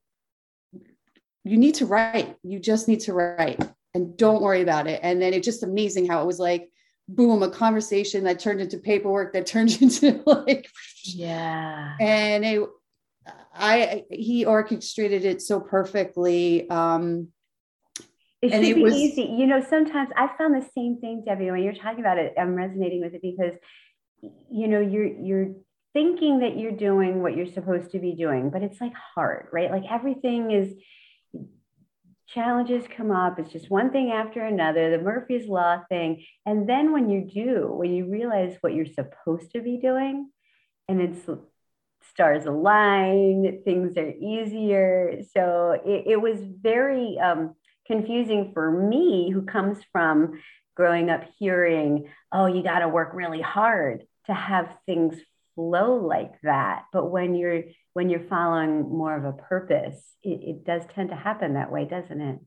you 1.43 1.57
need 1.57 1.75
to 1.75 1.85
write. 1.85 2.35
You 2.43 2.59
just 2.59 2.87
need 2.87 3.01
to 3.01 3.13
write 3.13 3.59
and 3.93 4.17
don't 4.17 4.41
worry 4.41 4.61
about 4.61 4.87
it. 4.87 4.99
And 5.03 5.21
then 5.21 5.33
it's 5.33 5.45
just 5.45 5.63
amazing 5.63 6.07
how 6.07 6.21
it 6.21 6.25
was 6.25 6.39
like, 6.39 6.69
boom, 7.07 7.43
a 7.43 7.49
conversation 7.49 8.23
that 8.23 8.39
turned 8.39 8.61
into 8.61 8.77
paperwork 8.77 9.33
that 9.33 9.45
turned 9.45 9.81
into 9.81 10.23
like, 10.25 10.69
yeah. 11.03 11.95
And 11.99 12.45
it, 12.45 12.69
I, 13.53 14.03
he 14.09 14.45
orchestrated 14.45 15.25
it 15.25 15.41
so 15.41 15.59
perfectly. 15.59 16.69
Um, 16.69 17.29
it 18.41 18.51
should 18.51 18.63
it 18.63 18.75
be 18.75 18.83
was, 18.83 18.93
easy. 18.93 19.23
You 19.23 19.47
know, 19.47 19.63
sometimes 19.69 20.09
I 20.17 20.29
found 20.37 20.55
the 20.55 20.67
same 20.75 20.99
thing, 20.99 21.23
Debbie, 21.25 21.51
when 21.51 21.63
you're 21.63 21.73
talking 21.73 21.99
about 21.99 22.17
it, 22.17 22.33
I'm 22.37 22.55
resonating 22.55 23.01
with 23.01 23.13
it 23.13 23.21
because, 23.21 23.53
you 24.21 24.67
know, 24.67 24.79
you're, 24.79 25.05
you're, 25.05 25.47
thinking 25.93 26.39
that 26.39 26.57
you're 26.57 26.71
doing 26.71 27.21
what 27.21 27.37
you're 27.37 27.45
supposed 27.45 27.91
to 27.91 27.99
be 27.99 28.15
doing 28.15 28.49
but 28.49 28.63
it's 28.63 28.81
like 28.81 28.93
hard 29.13 29.45
right 29.51 29.69
like 29.69 29.83
everything 29.91 30.49
is 30.49 30.73
challenges 32.27 32.85
come 32.95 33.11
up. 33.11 33.39
It's 33.39 33.51
just 33.51 33.69
one 33.69 33.91
thing 33.91 34.11
after 34.11 34.41
another, 34.41 34.91
the 34.91 35.03
Murphy's 35.03 35.47
Law 35.47 35.81
thing. 35.89 36.25
And 36.45 36.67
then 36.67 36.91
when 36.91 37.09
you 37.09 37.21
do, 37.21 37.67
when 37.71 37.93
you 37.93 38.09
realize 38.09 38.57
what 38.61 38.73
you're 38.73 38.85
supposed 38.85 39.51
to 39.51 39.61
be 39.61 39.77
doing, 39.77 40.29
and 40.87 41.01
it's 41.01 41.29
stars 42.09 42.45
align, 42.45 43.61
things 43.63 43.97
are 43.97 44.11
easier. 44.11 45.21
So 45.35 45.79
it, 45.85 46.03
it 46.07 46.21
was 46.21 46.39
very, 46.61 47.17
um, 47.19 47.55
confusing 47.85 48.51
for 48.53 48.71
me 48.71 49.29
who 49.29 49.43
comes 49.43 49.77
from 49.91 50.41
growing 50.75 51.09
up 51.09 51.23
hearing, 51.37 52.09
oh, 52.31 52.45
you 52.45 52.63
got 52.63 52.79
to 52.79 52.87
work 52.87 53.11
really 53.13 53.41
hard 53.41 54.05
to 54.25 54.33
have 54.33 54.73
things 54.85 55.15
flow 55.55 55.95
like 55.95 56.33
that. 56.43 56.85
But 56.91 57.11
when 57.11 57.35
you're 57.35 57.63
when 57.93 58.09
you're 58.09 58.27
following 58.27 58.81
more 58.81 59.15
of 59.15 59.25
a 59.25 59.33
purpose, 59.33 60.01
it, 60.23 60.41
it 60.41 60.65
does 60.65 60.83
tend 60.93 61.09
to 61.09 61.15
happen 61.15 61.53
that 61.53 61.71
way, 61.71 61.85
doesn't 61.85 62.21
it? 62.21 62.39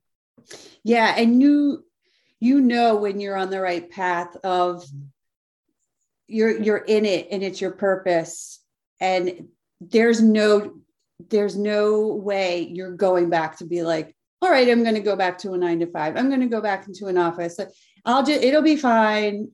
Yeah. 0.82 1.14
And 1.16 1.40
you 1.40 1.84
you 2.40 2.60
know 2.60 2.96
when 2.96 3.20
you're 3.20 3.36
on 3.36 3.50
the 3.50 3.60
right 3.60 3.88
path 3.90 4.36
of 4.44 4.84
you're 6.26 6.60
you're 6.60 6.76
in 6.78 7.04
it 7.04 7.28
and 7.30 7.42
it's 7.42 7.60
your 7.60 7.72
purpose. 7.72 8.60
And 9.00 9.48
there's 9.80 10.22
no 10.22 10.80
there's 11.30 11.56
no 11.56 12.08
way 12.08 12.60
you're 12.60 12.96
going 12.96 13.30
back 13.30 13.58
to 13.58 13.64
be 13.64 13.82
like, 13.82 14.14
all 14.42 14.50
right, 14.50 14.68
I'm 14.68 14.82
going 14.82 14.94
to 14.94 15.00
go 15.00 15.16
back 15.16 15.38
to 15.38 15.52
a 15.52 15.58
nine 15.58 15.80
to 15.80 15.86
five. 15.86 16.16
I'm 16.16 16.28
going 16.28 16.40
to 16.40 16.46
go 16.46 16.60
back 16.60 16.86
into 16.86 17.06
an 17.06 17.16
office. 17.16 17.58
I'll 18.04 18.22
just, 18.22 18.42
it'll 18.42 18.62
be 18.62 18.76
fine. 18.76 19.50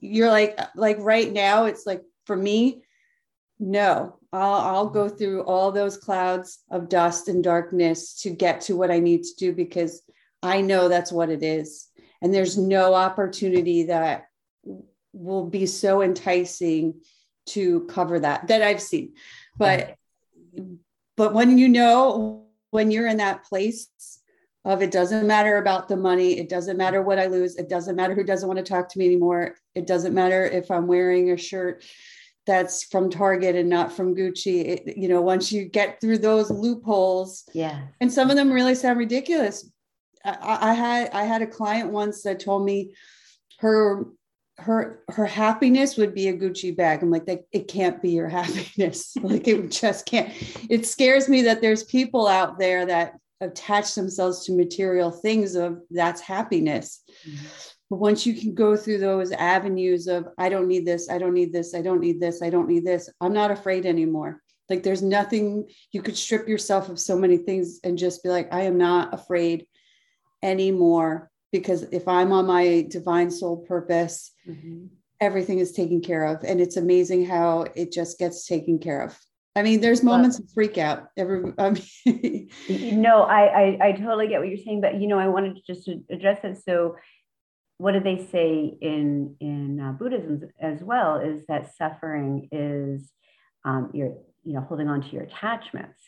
You're 0.00 0.30
like, 0.30 0.58
like 0.74 0.96
right 0.98 1.30
now, 1.30 1.66
it's 1.66 1.84
like 1.86 2.02
for 2.26 2.36
me, 2.36 2.82
no, 3.58 4.16
I'll, 4.32 4.54
I'll 4.54 4.88
go 4.88 5.06
mm-hmm. 5.06 5.16
through 5.16 5.42
all 5.42 5.72
those 5.72 5.96
clouds 5.96 6.58
of 6.70 6.88
dust 6.88 7.28
and 7.28 7.42
darkness 7.42 8.22
to 8.22 8.30
get 8.30 8.62
to 8.62 8.76
what 8.76 8.90
I 8.90 8.98
need 8.98 9.22
to 9.22 9.34
do 9.38 9.52
because 9.52 10.02
I 10.42 10.60
know 10.60 10.88
that's 10.88 11.12
what 11.12 11.30
it 11.30 11.42
is. 11.42 11.88
And 12.20 12.32
there's 12.32 12.58
no 12.58 12.94
opportunity 12.94 13.84
that 13.84 14.26
will 15.12 15.46
be 15.46 15.66
so 15.66 16.02
enticing 16.02 17.00
to 17.46 17.86
cover 17.86 18.18
that 18.20 18.48
that 18.48 18.62
I've 18.62 18.80
seen. 18.80 19.14
But 19.56 19.96
but 21.16 21.34
when 21.34 21.58
you 21.58 21.68
know 21.68 22.46
when 22.70 22.90
you're 22.90 23.06
in 23.06 23.18
that 23.18 23.44
place 23.44 23.88
of 24.64 24.82
it 24.82 24.90
doesn't 24.90 25.26
matter 25.26 25.58
about 25.58 25.88
the 25.88 25.96
money, 25.96 26.38
it 26.38 26.48
doesn't 26.48 26.76
matter 26.76 27.02
what 27.02 27.18
I 27.18 27.26
lose, 27.26 27.56
it 27.56 27.68
doesn't 27.68 27.96
matter 27.96 28.14
who 28.14 28.24
doesn't 28.24 28.48
want 28.48 28.58
to 28.58 28.64
talk 28.64 28.88
to 28.90 28.98
me 28.98 29.06
anymore, 29.06 29.56
it 29.74 29.86
doesn't 29.86 30.14
matter 30.14 30.44
if 30.44 30.70
I'm 30.70 30.86
wearing 30.86 31.30
a 31.30 31.36
shirt 31.36 31.84
that's 32.46 32.84
from 32.84 33.10
Target 33.10 33.56
and 33.56 33.68
not 33.68 33.92
from 33.92 34.14
Gucci. 34.14 34.64
It, 34.64 34.96
you 34.96 35.08
know, 35.08 35.22
once 35.22 35.50
you 35.50 35.64
get 35.64 36.00
through 36.00 36.18
those 36.18 36.50
loopholes, 36.50 37.44
yeah, 37.52 37.82
and 38.00 38.12
some 38.12 38.30
of 38.30 38.36
them 38.36 38.52
really 38.52 38.74
sound 38.74 38.98
ridiculous. 38.98 39.70
I, 40.24 40.70
I 40.70 40.74
had 40.74 41.10
I 41.12 41.24
had 41.24 41.42
a 41.42 41.46
client 41.46 41.90
once 41.90 42.22
that 42.22 42.40
told 42.40 42.64
me 42.64 42.94
her 43.60 44.06
her 44.58 45.02
her 45.08 45.26
happiness 45.26 45.96
would 45.96 46.14
be 46.14 46.28
a 46.28 46.36
Gucci 46.36 46.76
bag. 46.76 47.02
I'm 47.02 47.10
like, 47.10 47.26
that 47.26 47.44
it 47.52 47.68
can't 47.68 48.00
be 48.00 48.10
your 48.10 48.28
happiness. 48.40 49.16
like 49.22 49.48
it 49.48 49.70
just 49.70 50.06
can't. 50.06 50.32
It 50.70 50.86
scares 50.86 51.28
me 51.28 51.42
that 51.42 51.60
there's 51.60 51.84
people 51.84 52.26
out 52.26 52.58
there 52.58 52.86
that 52.86 53.14
attach 53.44 53.94
themselves 53.94 54.44
to 54.46 54.56
material 54.56 55.10
things 55.10 55.54
of 55.54 55.80
that's 55.90 56.20
happiness. 56.20 57.02
Mm-hmm. 57.28 57.46
But 57.90 58.00
once 58.00 58.26
you 58.26 58.34
can 58.34 58.54
go 58.54 58.76
through 58.76 58.98
those 58.98 59.30
avenues 59.32 60.06
of 60.06 60.28
I 60.38 60.48
don't 60.48 60.68
need 60.68 60.86
this, 60.86 61.10
I 61.10 61.18
don't 61.18 61.34
need 61.34 61.52
this, 61.52 61.74
I 61.74 61.82
don't 61.82 62.00
need 62.00 62.20
this, 62.20 62.42
I 62.42 62.50
don't 62.50 62.68
need 62.68 62.84
this, 62.84 63.10
I'm 63.20 63.32
not 63.32 63.50
afraid 63.50 63.86
anymore. 63.86 64.40
Like 64.70 64.82
there's 64.82 65.02
nothing 65.02 65.68
you 65.92 66.02
could 66.02 66.16
strip 66.16 66.48
yourself 66.48 66.88
of 66.88 66.98
so 66.98 67.18
many 67.18 67.36
things 67.36 67.80
and 67.84 67.98
just 67.98 68.22
be 68.22 68.30
like, 68.30 68.52
I 68.52 68.62
am 68.62 68.78
not 68.78 69.12
afraid 69.12 69.66
anymore 70.42 71.30
because 71.52 71.82
if 71.84 72.08
I'm 72.08 72.32
on 72.32 72.46
my 72.46 72.86
divine 72.88 73.30
soul 73.30 73.58
purpose, 73.58 74.32
mm-hmm. 74.48 74.86
everything 75.20 75.58
is 75.58 75.72
taken 75.72 76.00
care 76.00 76.24
of. 76.24 76.42
And 76.42 76.60
it's 76.60 76.76
amazing 76.76 77.26
how 77.26 77.66
it 77.74 77.92
just 77.92 78.18
gets 78.18 78.46
taken 78.46 78.78
care 78.78 79.02
of. 79.02 79.18
I 79.56 79.62
mean, 79.62 79.80
there's 79.80 80.02
moments 80.02 80.38
of 80.40 80.50
freak 80.52 80.78
out. 80.78 81.08
Every, 81.16 81.52
I 81.58 81.70
mean, 81.70 82.50
no, 83.00 83.22
I, 83.22 83.42
I, 83.42 83.78
I 83.82 83.92
totally 83.92 84.26
get 84.26 84.40
what 84.40 84.48
you're 84.48 84.58
saying, 84.58 84.80
but 84.80 85.00
you 85.00 85.06
know, 85.06 85.18
I 85.18 85.28
wanted 85.28 85.56
to 85.56 85.62
just 85.74 85.88
address 86.10 86.40
it. 86.42 86.58
So, 86.64 86.96
what 87.78 87.92
do 87.92 88.00
they 88.00 88.26
say 88.30 88.76
in 88.80 89.36
in 89.40 89.80
uh, 89.80 89.92
Buddhism 89.92 90.42
as 90.60 90.82
well? 90.82 91.16
Is 91.16 91.44
that 91.46 91.74
suffering 91.76 92.48
is 92.50 93.10
um, 93.64 93.90
you're 93.94 94.14
you 94.42 94.54
know 94.54 94.60
holding 94.60 94.88
on 94.88 95.02
to 95.02 95.08
your 95.08 95.22
attachments, 95.22 96.00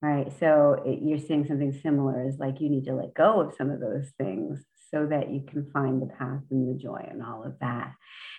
right? 0.00 0.32
So 0.38 0.82
it, 0.86 1.00
you're 1.02 1.18
seeing 1.18 1.46
something 1.46 1.78
similar 1.82 2.26
is 2.26 2.38
like 2.38 2.60
you 2.60 2.70
need 2.70 2.86
to 2.86 2.94
let 2.94 3.14
go 3.14 3.40
of 3.40 3.54
some 3.54 3.70
of 3.70 3.80
those 3.80 4.10
things 4.18 4.64
so 4.96 5.06
that 5.06 5.30
you 5.30 5.42
can 5.46 5.70
find 5.72 6.00
the 6.00 6.06
path 6.06 6.40
and 6.50 6.68
the 6.68 6.80
joy 6.80 7.06
and 7.10 7.22
all 7.22 7.44
of 7.44 7.58
that. 7.60 7.92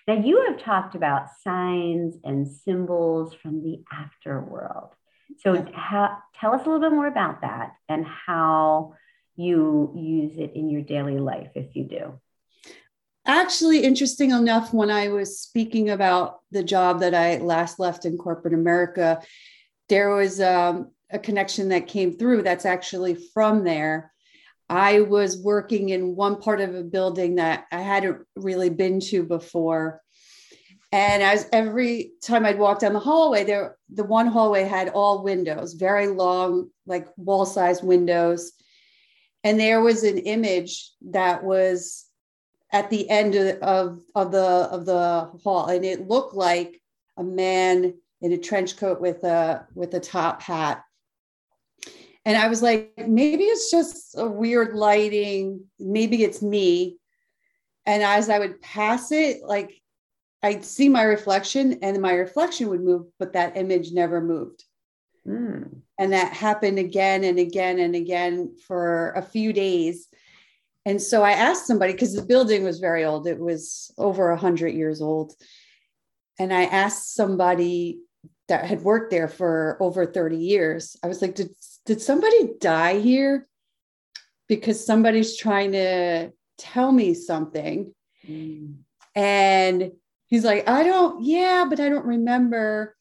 Now, 0.07 0.15
you 0.15 0.45
have 0.47 0.59
talked 0.59 0.95
about 0.95 1.27
signs 1.43 2.15
and 2.23 2.47
symbols 2.47 3.35
from 3.35 3.61
the 3.61 3.83
afterworld. 3.93 4.89
So, 5.39 5.65
how, 5.73 6.17
tell 6.39 6.53
us 6.53 6.65
a 6.65 6.69
little 6.69 6.79
bit 6.79 6.95
more 6.95 7.07
about 7.07 7.41
that 7.41 7.73
and 7.89 8.05
how 8.05 8.95
you 9.35 9.93
use 9.95 10.37
it 10.37 10.53
in 10.55 10.69
your 10.69 10.81
daily 10.81 11.19
life 11.19 11.51
if 11.53 11.75
you 11.75 11.83
do. 11.83 12.19
Actually, 13.25 13.83
interesting 13.83 14.31
enough, 14.31 14.73
when 14.73 14.89
I 14.89 15.09
was 15.09 15.39
speaking 15.39 15.89
about 15.89 16.39
the 16.49 16.63
job 16.63 17.01
that 17.01 17.13
I 17.13 17.37
last 17.37 17.77
left 17.77 18.05
in 18.05 18.17
corporate 18.17 18.53
America, 18.53 19.21
there 19.89 20.15
was 20.15 20.39
um, 20.39 20.91
a 21.11 21.19
connection 21.19 21.69
that 21.69 21.87
came 21.87 22.17
through 22.17 22.43
that's 22.43 22.65
actually 22.65 23.15
from 23.33 23.63
there. 23.63 24.11
I 24.69 25.01
was 25.01 25.37
working 25.41 25.89
in 25.89 26.15
one 26.15 26.41
part 26.41 26.59
of 26.59 26.75
a 26.75 26.83
building 26.83 27.35
that 27.35 27.65
I 27.71 27.79
hadn't 27.79 28.25
really 28.35 28.69
been 28.69 28.99
to 29.01 29.23
before. 29.23 30.01
And 30.91 31.21
as 31.21 31.47
every 31.51 32.11
time 32.21 32.45
I'd 32.45 32.59
walk 32.59 32.79
down 32.79 32.93
the 32.93 32.99
hallway, 32.99 33.43
there 33.43 33.77
the 33.89 34.03
one 34.03 34.27
hallway 34.27 34.63
had 34.63 34.89
all 34.89 35.23
windows, 35.23 35.73
very 35.73 36.07
long, 36.07 36.69
like 36.85 37.07
wall-sized 37.17 37.83
windows. 37.83 38.53
And 39.43 39.59
there 39.59 39.81
was 39.81 40.03
an 40.03 40.17
image 40.17 40.91
that 41.09 41.43
was 41.43 42.05
at 42.71 42.89
the 42.89 43.09
end 43.09 43.35
of, 43.35 43.57
of, 43.61 44.01
of 44.15 44.31
the 44.31 44.39
of 44.39 44.85
the 44.85 45.31
hall, 45.43 45.67
and 45.67 45.85
it 45.85 46.07
looked 46.07 46.33
like 46.33 46.81
a 47.17 47.23
man 47.23 47.93
in 48.21 48.33
a 48.33 48.37
trench 48.37 48.77
coat 48.77 48.99
with 48.99 49.23
a 49.23 49.65
with 49.75 49.93
a 49.93 49.99
top 49.99 50.41
hat 50.41 50.83
and 52.27 52.35
I 52.35 52.49
was 52.49 52.61
like, 52.61 52.91
maybe 52.97 53.45
it's 53.45 53.71
just 53.71 54.17
a 54.17 54.27
weird 54.27 54.73
lighting. 54.75 55.61
Maybe 55.79 56.25
it's 56.25 56.41
me. 56.41 56.97
And 57.85 58.03
as 58.03 58.29
I 58.29 58.37
would 58.37 58.61
pass 58.61 59.13
it, 59.13 59.43
like 59.45 59.81
I'd 60.43 60.65
see 60.65 60.89
my 60.89 61.03
reflection 61.03 61.79
and 61.81 62.01
my 62.01 62.11
reflection 62.11 62.67
would 62.67 62.81
move, 62.81 63.05
but 63.17 63.31
that 63.31 63.55
image 63.55 63.93
never 63.93 64.19
moved. 64.19 64.65
Mm. 65.25 65.83
And 65.97 66.11
that 66.11 66.33
happened 66.33 66.79
again 66.79 67.23
and 67.23 67.39
again 67.39 67.79
and 67.79 67.95
again 67.95 68.57
for 68.67 69.11
a 69.11 69.21
few 69.21 69.53
days. 69.53 70.09
And 70.85 71.01
so 71.01 71.23
I 71.23 71.31
asked 71.31 71.65
somebody 71.65 71.93
because 71.93 72.13
the 72.13 72.25
building 72.25 72.65
was 72.65 72.79
very 72.79 73.05
old, 73.05 73.25
it 73.25 73.39
was 73.39 73.89
over 73.97 74.31
100 74.31 74.73
years 74.73 75.01
old. 75.01 75.31
And 76.37 76.53
I 76.53 76.63
asked 76.63 77.15
somebody 77.15 77.99
that 78.47 78.65
had 78.65 78.81
worked 78.81 79.11
there 79.11 79.27
for 79.27 79.77
over 79.79 80.05
30 80.05 80.37
years, 80.37 80.95
I 81.03 81.07
was 81.07 81.21
like, 81.21 81.35
did 81.35 81.49
did 81.85 82.01
somebody 82.01 82.51
die 82.59 82.99
here? 82.99 83.47
Because 84.47 84.85
somebody's 84.85 85.37
trying 85.37 85.71
to 85.71 86.31
tell 86.57 86.91
me 86.91 87.13
something. 87.13 87.93
Mm. 88.27 88.75
And 89.15 89.91
he's 90.27 90.43
like, 90.43 90.67
I 90.67 90.83
don't, 90.83 91.23
yeah, 91.23 91.65
but 91.67 91.79
I 91.79 91.89
don't 91.89 92.05
remember. 92.05 92.95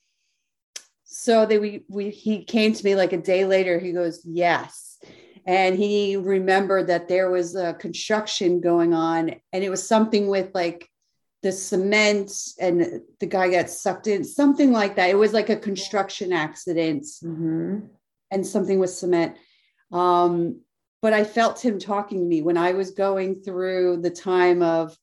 So 1.05 1.47
they 1.47 1.59
we 1.59 1.85
we 1.89 2.11
he 2.11 2.45
came 2.45 2.73
to 2.73 2.85
me 2.85 2.95
like 2.95 3.13
a 3.13 3.19
day 3.19 3.45
later. 3.45 3.79
He 3.79 3.93
goes, 3.93 4.23
Yes. 4.25 4.99
And 5.47 5.77
he 5.77 6.17
remembered 6.17 6.89
that 6.89 7.07
there 7.07 7.31
was 7.31 7.55
a 7.55 7.75
construction 7.75 8.61
going 8.61 8.93
on, 8.93 9.37
and 9.53 9.63
it 9.63 9.71
was 9.71 9.87
something 9.87 10.27
with 10.27 10.51
like 10.55 10.91
the 11.47 11.53
cement 11.53 12.33
and 12.61 13.01
the 13.21 13.27
guy 13.27 13.49
got 13.51 13.71
sucked 13.71 14.07
in, 14.07 14.25
something 14.25 14.73
like 14.73 14.97
that. 14.97 15.11
It 15.11 15.19
was 15.19 15.33
like 15.33 15.51
a 15.51 15.57
construction 15.57 16.33
accident. 16.33 17.05
Mm-hmm 17.23 17.87
and 18.31 18.47
something 18.47 18.79
with 18.79 18.91
cement. 18.91 19.37
Um, 19.93 20.61
but 21.03 21.13
I 21.13 21.25
felt 21.25 21.65
him 21.65 21.79
talking 21.79 22.19
to 22.19 22.25
me 22.25 22.43
when 22.43 22.57
I 22.57 22.73
was 22.73 22.91
going 22.93 23.43
through 23.43 23.99
the 23.99 24.11
time 24.11 24.63
of 24.63 24.97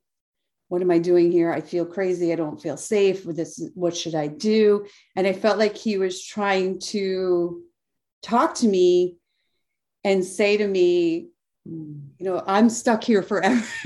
what 0.67 0.81
am 0.81 0.91
I 0.91 0.97
doing 0.97 1.31
here? 1.31 1.53
I 1.53 1.61
feel 1.61 1.85
crazy. 1.85 2.33
I 2.33 2.35
don't 2.35 2.61
feel 2.61 2.77
safe 2.77 3.25
with 3.25 3.35
this. 3.35 3.63
What 3.75 3.95
should 3.95 4.15
I 4.15 4.27
do? 4.27 4.87
And 5.15 5.27
I 5.27 5.33
felt 5.33 5.59
like 5.59 5.77
he 5.77 5.97
was 5.97 6.25
trying 6.25 6.79
to 6.79 7.61
talk 8.23 8.55
to 8.55 8.67
me 8.67 9.17
and 10.03 10.25
say 10.25 10.57
to 10.57 10.67
me, 10.67 11.29
you 11.65 12.11
know, 12.19 12.43
I'm 12.45 12.69
stuck 12.69 13.03
here 13.03 13.23
forever. 13.23 13.65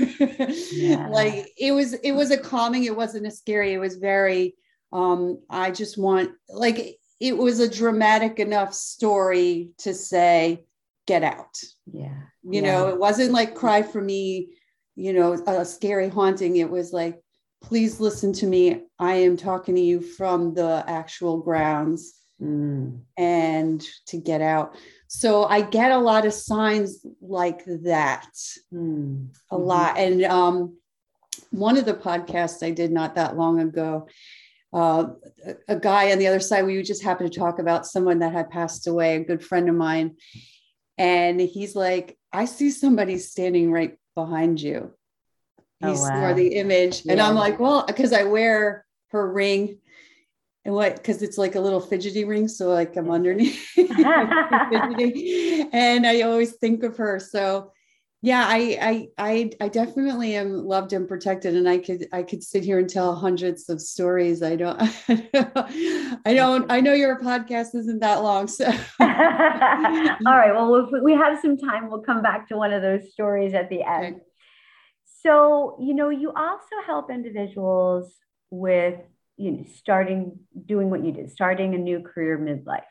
yeah. 0.72 1.08
Like 1.08 1.52
it 1.56 1.72
was, 1.72 1.94
it 1.94 2.12
was 2.12 2.30
a 2.30 2.38
calming, 2.38 2.84
it 2.84 2.96
wasn't 2.96 3.26
a 3.26 3.30
scary, 3.30 3.72
it 3.72 3.78
was 3.78 3.96
very 3.96 4.54
um, 4.92 5.40
I 5.50 5.70
just 5.70 5.98
want 5.98 6.30
like 6.48 6.98
it 7.20 7.36
was 7.36 7.60
a 7.60 7.70
dramatic 7.70 8.38
enough 8.38 8.72
story 8.72 9.70
to 9.78 9.92
say, 9.92 10.64
get 11.06 11.22
out. 11.22 11.60
Yeah. 11.92 12.14
You 12.44 12.62
yeah. 12.62 12.72
know, 12.72 12.88
it 12.88 12.98
wasn't 12.98 13.32
like 13.32 13.54
cry 13.54 13.82
for 13.82 14.00
me, 14.00 14.50
you 14.94 15.12
know, 15.12 15.32
a 15.32 15.64
scary 15.64 16.08
haunting. 16.08 16.56
It 16.56 16.70
was 16.70 16.92
like, 16.92 17.20
please 17.62 17.98
listen 17.98 18.32
to 18.34 18.46
me. 18.46 18.82
I 18.98 19.14
am 19.14 19.36
talking 19.36 19.74
to 19.74 19.80
you 19.80 20.00
from 20.00 20.54
the 20.54 20.84
actual 20.86 21.38
grounds. 21.38 22.14
Mm. 22.40 23.00
and 23.16 23.84
to 24.06 24.16
get 24.18 24.40
out. 24.40 24.76
So 25.08 25.44
I 25.44 25.62
get 25.62 25.90
a 25.90 25.98
lot 25.98 26.26
of 26.26 26.32
signs 26.32 27.04
like 27.20 27.64
that, 27.64 28.30
mm. 28.72 29.28
a 29.50 29.54
mm-hmm. 29.54 29.56
lot. 29.56 29.98
And 29.98 30.24
um, 30.24 30.76
one 31.50 31.76
of 31.76 31.84
the 31.84 31.94
podcasts 31.94 32.62
I 32.62 32.70
did 32.70 32.92
not 32.92 33.14
that 33.14 33.36
long 33.36 33.60
ago, 33.60 34.08
uh, 34.72 35.06
a, 35.46 35.54
a 35.68 35.76
guy 35.76 36.12
on 36.12 36.18
the 36.18 36.26
other 36.26 36.40
side, 36.40 36.66
we 36.66 36.82
just 36.82 37.02
happened 37.02 37.32
to 37.32 37.38
talk 37.38 37.58
about 37.58 37.86
someone 37.86 38.18
that 38.18 38.32
had 38.32 38.50
passed 38.50 38.86
away, 38.86 39.16
a 39.16 39.24
good 39.24 39.42
friend 39.42 39.68
of 39.68 39.74
mine. 39.74 40.16
And 40.98 41.40
he's 41.40 41.74
like, 41.74 42.18
I 42.32 42.44
see 42.44 42.70
somebody 42.70 43.18
standing 43.18 43.72
right 43.72 43.96
behind 44.14 44.60
you. 44.60 44.92
He's 45.80 46.00
oh, 46.00 46.10
wow. 46.10 46.34
the 46.34 46.48
image. 46.48 47.02
Yeah. 47.04 47.12
And 47.12 47.20
I'm 47.20 47.36
like, 47.36 47.60
well, 47.60 47.84
because 47.86 48.12
I 48.12 48.24
wear 48.24 48.84
her 49.10 49.32
ring 49.32 49.78
and 50.68 50.76
what 50.76 50.96
because 50.96 51.22
it's 51.22 51.38
like 51.38 51.54
a 51.54 51.60
little 51.60 51.80
fidgety 51.80 52.24
ring 52.24 52.46
so 52.46 52.68
like 52.68 52.94
i'm 52.96 53.10
underneath. 53.10 53.58
And 55.72 56.06
i 56.06 56.20
always 56.20 56.52
think 56.56 56.82
of 56.84 56.98
her 56.98 57.18
so 57.18 57.72
yeah 58.20 58.44
I, 58.46 58.78
I 58.82 59.08
i 59.30 59.50
i 59.62 59.68
definitely 59.68 60.36
am 60.36 60.52
loved 60.66 60.92
and 60.92 61.08
protected 61.08 61.56
and 61.56 61.66
i 61.66 61.78
could 61.78 62.06
i 62.12 62.22
could 62.22 62.44
sit 62.44 62.64
here 62.64 62.78
and 62.78 62.88
tell 62.88 63.14
hundreds 63.16 63.70
of 63.70 63.80
stories. 63.80 64.42
I 64.42 64.56
don't 64.56 64.78
i 66.26 66.34
don't 66.34 66.70
i 66.70 66.82
know 66.82 66.92
your 66.92 67.18
podcast 67.18 67.74
isn't 67.74 68.00
that 68.00 68.22
long 68.22 68.46
so. 68.46 68.66
All 68.66 68.76
right 69.00 70.52
well 70.52 70.74
if 70.74 70.90
we 71.02 71.14
have 71.14 71.40
some 71.40 71.56
time 71.56 71.88
we'll 71.88 72.02
come 72.02 72.20
back 72.20 72.46
to 72.48 72.58
one 72.58 72.74
of 72.74 72.82
those 72.82 73.10
stories 73.10 73.54
at 73.54 73.70
the 73.70 73.82
end. 73.84 74.16
Okay. 74.16 74.24
so 75.22 75.78
you 75.80 75.94
know 75.94 76.10
you 76.10 76.30
also 76.36 76.76
help 76.86 77.10
individuals 77.10 78.14
with 78.50 79.00
you 79.38 79.50
know 79.50 79.64
starting 79.74 80.38
doing 80.66 80.90
what 80.90 81.04
you 81.04 81.12
did 81.12 81.30
starting 81.30 81.74
a 81.74 81.78
new 81.78 82.00
career 82.00 82.38
midlife 82.38 82.82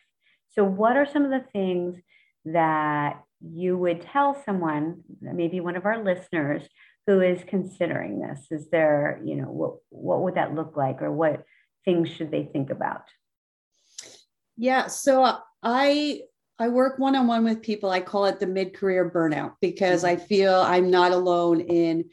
so 0.49 0.63
what 0.63 0.97
are 0.97 1.05
some 1.05 1.23
of 1.23 1.29
the 1.29 1.45
things 1.51 1.97
that 2.45 3.21
you 3.41 3.77
would 3.77 4.01
tell 4.01 4.41
someone, 4.45 5.03
maybe 5.21 5.59
one 5.59 5.75
of 5.75 5.85
our 5.85 6.03
listeners, 6.03 6.63
who 7.05 7.21
is 7.21 7.39
considering 7.47 8.19
this? 8.19 8.47
Is 8.51 8.69
there, 8.69 9.21
you 9.23 9.35
know, 9.35 9.45
what, 9.45 9.75
what 9.89 10.21
would 10.21 10.35
that 10.35 10.55
look 10.55 10.75
like 10.75 11.01
or 11.01 11.11
what 11.11 11.43
things 11.85 12.09
should 12.09 12.31
they 12.31 12.49
think 12.51 12.69
about? 12.69 13.03
Yeah. 14.57 14.87
So 14.87 15.37
I 15.61 16.21
I 16.59 16.69
work 16.69 16.97
one 16.97 17.15
on 17.15 17.27
one 17.27 17.43
with 17.43 17.61
people. 17.61 17.91
I 17.91 17.99
call 18.01 18.25
it 18.25 18.39
the 18.39 18.47
mid 18.47 18.73
career 18.73 19.11
burnout 19.13 19.53
because 19.61 20.03
mm-hmm. 20.03 20.19
I 20.19 20.25
feel 20.25 20.55
I'm 20.55 20.89
not 20.89 21.11
alone 21.11 21.61
in 21.61 22.05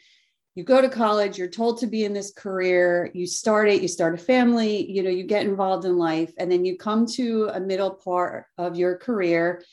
you 0.54 0.62
go 0.62 0.80
to 0.80 0.88
college, 0.88 1.36
you're 1.36 1.48
told 1.48 1.80
to 1.80 1.86
be 1.86 2.04
in 2.04 2.12
this 2.12 2.32
career, 2.32 3.10
you 3.12 3.26
start 3.26 3.68
it, 3.68 3.82
you 3.82 3.88
start 3.88 4.14
a 4.14 4.18
family, 4.18 4.88
you 4.90 5.02
know, 5.02 5.10
you 5.10 5.24
get 5.24 5.46
involved 5.46 5.84
in 5.84 5.98
life, 5.98 6.32
and 6.38 6.50
then 6.50 6.64
you 6.64 6.78
come 6.78 7.06
to 7.06 7.50
a 7.52 7.60
middle 7.60 7.90
part 7.90 8.46
of 8.56 8.76
your 8.76 8.96
career 8.96 9.64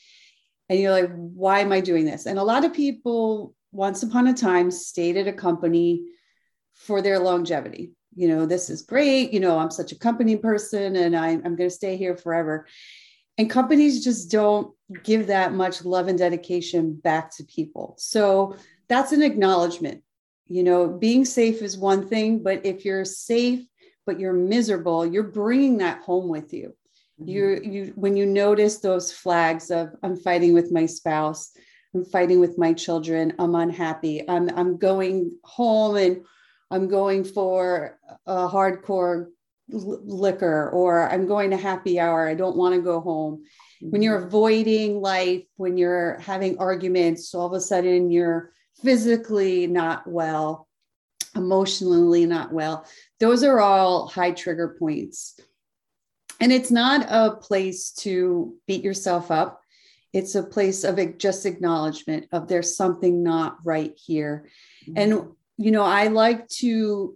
and 0.69 0.79
you're 0.79 0.91
like, 0.91 1.11
why 1.13 1.59
am 1.59 1.71
I 1.71 1.81
doing 1.81 2.05
this? 2.05 2.25
And 2.25 2.39
a 2.39 2.43
lot 2.43 2.63
of 2.63 2.73
people, 2.73 3.53
once 3.71 4.03
upon 4.03 4.27
a 4.27 4.33
time, 4.33 4.71
stayed 4.71 5.17
at 5.17 5.27
a 5.27 5.33
company 5.33 6.05
for 6.73 7.01
their 7.01 7.19
longevity. 7.19 7.91
You 8.15 8.29
know, 8.29 8.45
this 8.45 8.69
is 8.69 8.81
great. 8.81 9.33
You 9.33 9.41
know, 9.41 9.59
I'm 9.59 9.69
such 9.69 9.91
a 9.91 9.99
company 9.99 10.37
person 10.37 10.95
and 10.95 11.15
I, 11.15 11.29
I'm 11.29 11.55
going 11.55 11.69
to 11.69 11.69
stay 11.69 11.97
here 11.97 12.15
forever. 12.15 12.67
And 13.37 13.49
companies 13.49 14.03
just 14.03 14.31
don't 14.31 14.73
give 15.03 15.27
that 15.27 15.53
much 15.53 15.83
love 15.83 16.07
and 16.07 16.17
dedication 16.17 16.93
back 16.95 17.35
to 17.35 17.43
people. 17.43 17.95
So 17.97 18.55
that's 18.87 19.11
an 19.11 19.21
acknowledgement. 19.21 20.03
You 20.51 20.63
know, 20.63 20.87
being 20.87 21.25
safe 21.25 21.61
is 21.61 21.77
one 21.77 22.07
thing, 22.07 22.43
but 22.43 22.65
if 22.65 22.83
you're 22.83 23.05
safe, 23.05 23.65
but 24.05 24.19
you're 24.19 24.33
miserable, 24.33 25.05
you're 25.05 25.23
bringing 25.23 25.77
that 25.77 26.01
home 26.01 26.27
with 26.27 26.53
you 26.53 26.73
you 27.25 27.43
mm-hmm. 27.43 27.71
you 27.71 27.93
when 27.95 28.15
you 28.17 28.25
notice 28.25 28.79
those 28.79 29.11
flags 29.11 29.71
of 29.71 29.89
i'm 30.03 30.15
fighting 30.15 30.53
with 30.53 30.71
my 30.71 30.85
spouse 30.85 31.51
i'm 31.93 32.05
fighting 32.05 32.39
with 32.39 32.57
my 32.57 32.73
children 32.73 33.33
i'm 33.39 33.55
unhappy 33.55 34.27
i'm 34.29 34.49
i'm 34.55 34.77
going 34.77 35.31
home 35.43 35.95
and 35.95 36.23
i'm 36.71 36.87
going 36.87 37.23
for 37.23 37.99
a 38.25 38.47
hardcore 38.47 39.27
liquor 39.69 40.69
or 40.71 41.09
i'm 41.09 41.27
going 41.27 41.51
to 41.51 41.57
happy 41.57 41.99
hour 41.99 42.27
i 42.27 42.33
don't 42.33 42.57
want 42.57 42.75
to 42.75 42.81
go 42.81 42.99
home 42.99 43.43
when 43.81 44.01
you're 44.01 44.17
mm-hmm. 44.17 44.27
avoiding 44.27 45.01
life 45.01 45.43
when 45.57 45.77
you're 45.77 46.17
having 46.19 46.57
arguments 46.57 47.33
all 47.33 47.47
of 47.47 47.53
a 47.53 47.61
sudden 47.61 48.09
you're 48.09 48.51
physically 48.83 49.67
not 49.67 50.07
well 50.07 50.67
emotionally 51.35 52.25
not 52.25 52.51
well 52.51 52.85
those 53.19 53.43
are 53.43 53.59
all 53.59 54.07
high 54.07 54.31
trigger 54.31 54.75
points 54.77 55.39
and 56.41 56.51
it's 56.51 56.71
not 56.71 57.05
a 57.07 57.35
place 57.35 57.91
to 57.91 58.55
beat 58.65 58.83
yourself 58.83 59.29
up. 59.29 59.61
It's 60.11 60.33
a 60.35 60.43
place 60.43 60.83
of 60.83 60.99
just 61.19 61.45
acknowledgement 61.45 62.27
of 62.31 62.47
there's 62.47 62.75
something 62.75 63.23
not 63.23 63.57
right 63.63 63.93
here. 63.95 64.49
Mm-hmm. 64.83 64.93
And, 64.97 65.27
you 65.57 65.71
know, 65.71 65.83
I 65.83 66.07
like 66.07 66.49
to 66.49 67.15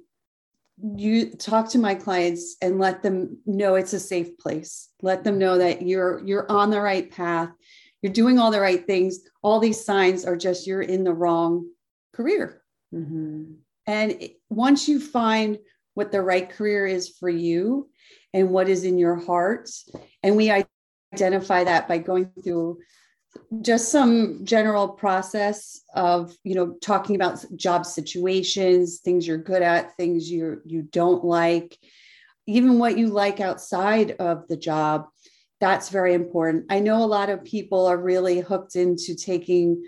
you 0.97 1.31
talk 1.31 1.69
to 1.69 1.79
my 1.79 1.95
clients 1.95 2.57
and 2.61 2.79
let 2.79 3.01
them 3.01 3.37
know 3.45 3.75
it's 3.75 3.93
a 3.93 3.99
safe 3.99 4.37
place 4.37 4.89
let 5.01 5.23
them 5.23 5.39
know 5.39 5.57
that 5.57 5.81
you're 5.81 6.21
you're 6.25 6.51
on 6.51 6.69
the 6.69 6.81
right 6.81 7.09
path 7.09 7.49
you're 8.05 8.13
doing 8.13 8.37
all 8.37 8.51
the 8.51 8.61
right 8.61 8.85
things 8.85 9.21
all 9.41 9.59
these 9.59 9.83
signs 9.83 10.25
are 10.25 10.37
just 10.37 10.67
you're 10.67 10.81
in 10.81 11.03
the 11.03 11.13
wrong 11.13 11.67
career 12.13 12.61
mm-hmm. 12.93 13.53
and 13.87 14.29
once 14.49 14.87
you 14.87 14.99
find 14.99 15.57
what 15.95 16.11
the 16.11 16.21
right 16.21 16.49
career 16.49 16.85
is 16.85 17.09
for 17.09 17.29
you 17.29 17.89
and 18.33 18.49
what 18.49 18.69
is 18.69 18.83
in 18.83 18.99
your 18.99 19.15
heart. 19.15 19.69
And 20.21 20.35
we 20.35 20.51
identify 21.13 21.63
that 21.63 21.87
by 21.87 21.97
going 21.97 22.29
through 22.43 22.79
just 23.61 23.91
some 23.91 24.45
general 24.45 24.89
process 24.89 25.81
of 25.93 26.33
you 26.43 26.55
know 26.55 26.75
talking 26.81 27.17
about 27.17 27.43
job 27.57 27.85
situations 27.85 28.99
things 28.99 29.27
you're 29.27 29.37
good 29.37 29.61
at 29.61 29.93
things 29.97 30.31
you 30.31 30.61
you 30.65 30.81
don't 30.81 31.21
like 31.21 31.77
even 32.47 32.79
what 32.79 32.97
you 32.97 33.07
like 33.07 33.41
outside 33.41 34.11
of 34.19 34.47
the 34.47 34.55
job 34.55 35.07
that's 35.59 35.89
very 35.89 36.13
important. 36.13 36.65
I 36.69 36.79
know 36.79 37.03
a 37.03 37.05
lot 37.05 37.29
of 37.29 37.43
people 37.43 37.85
are 37.85 37.97
really 37.97 38.39
hooked 38.39 38.75
into 38.75 39.15
taking 39.15 39.83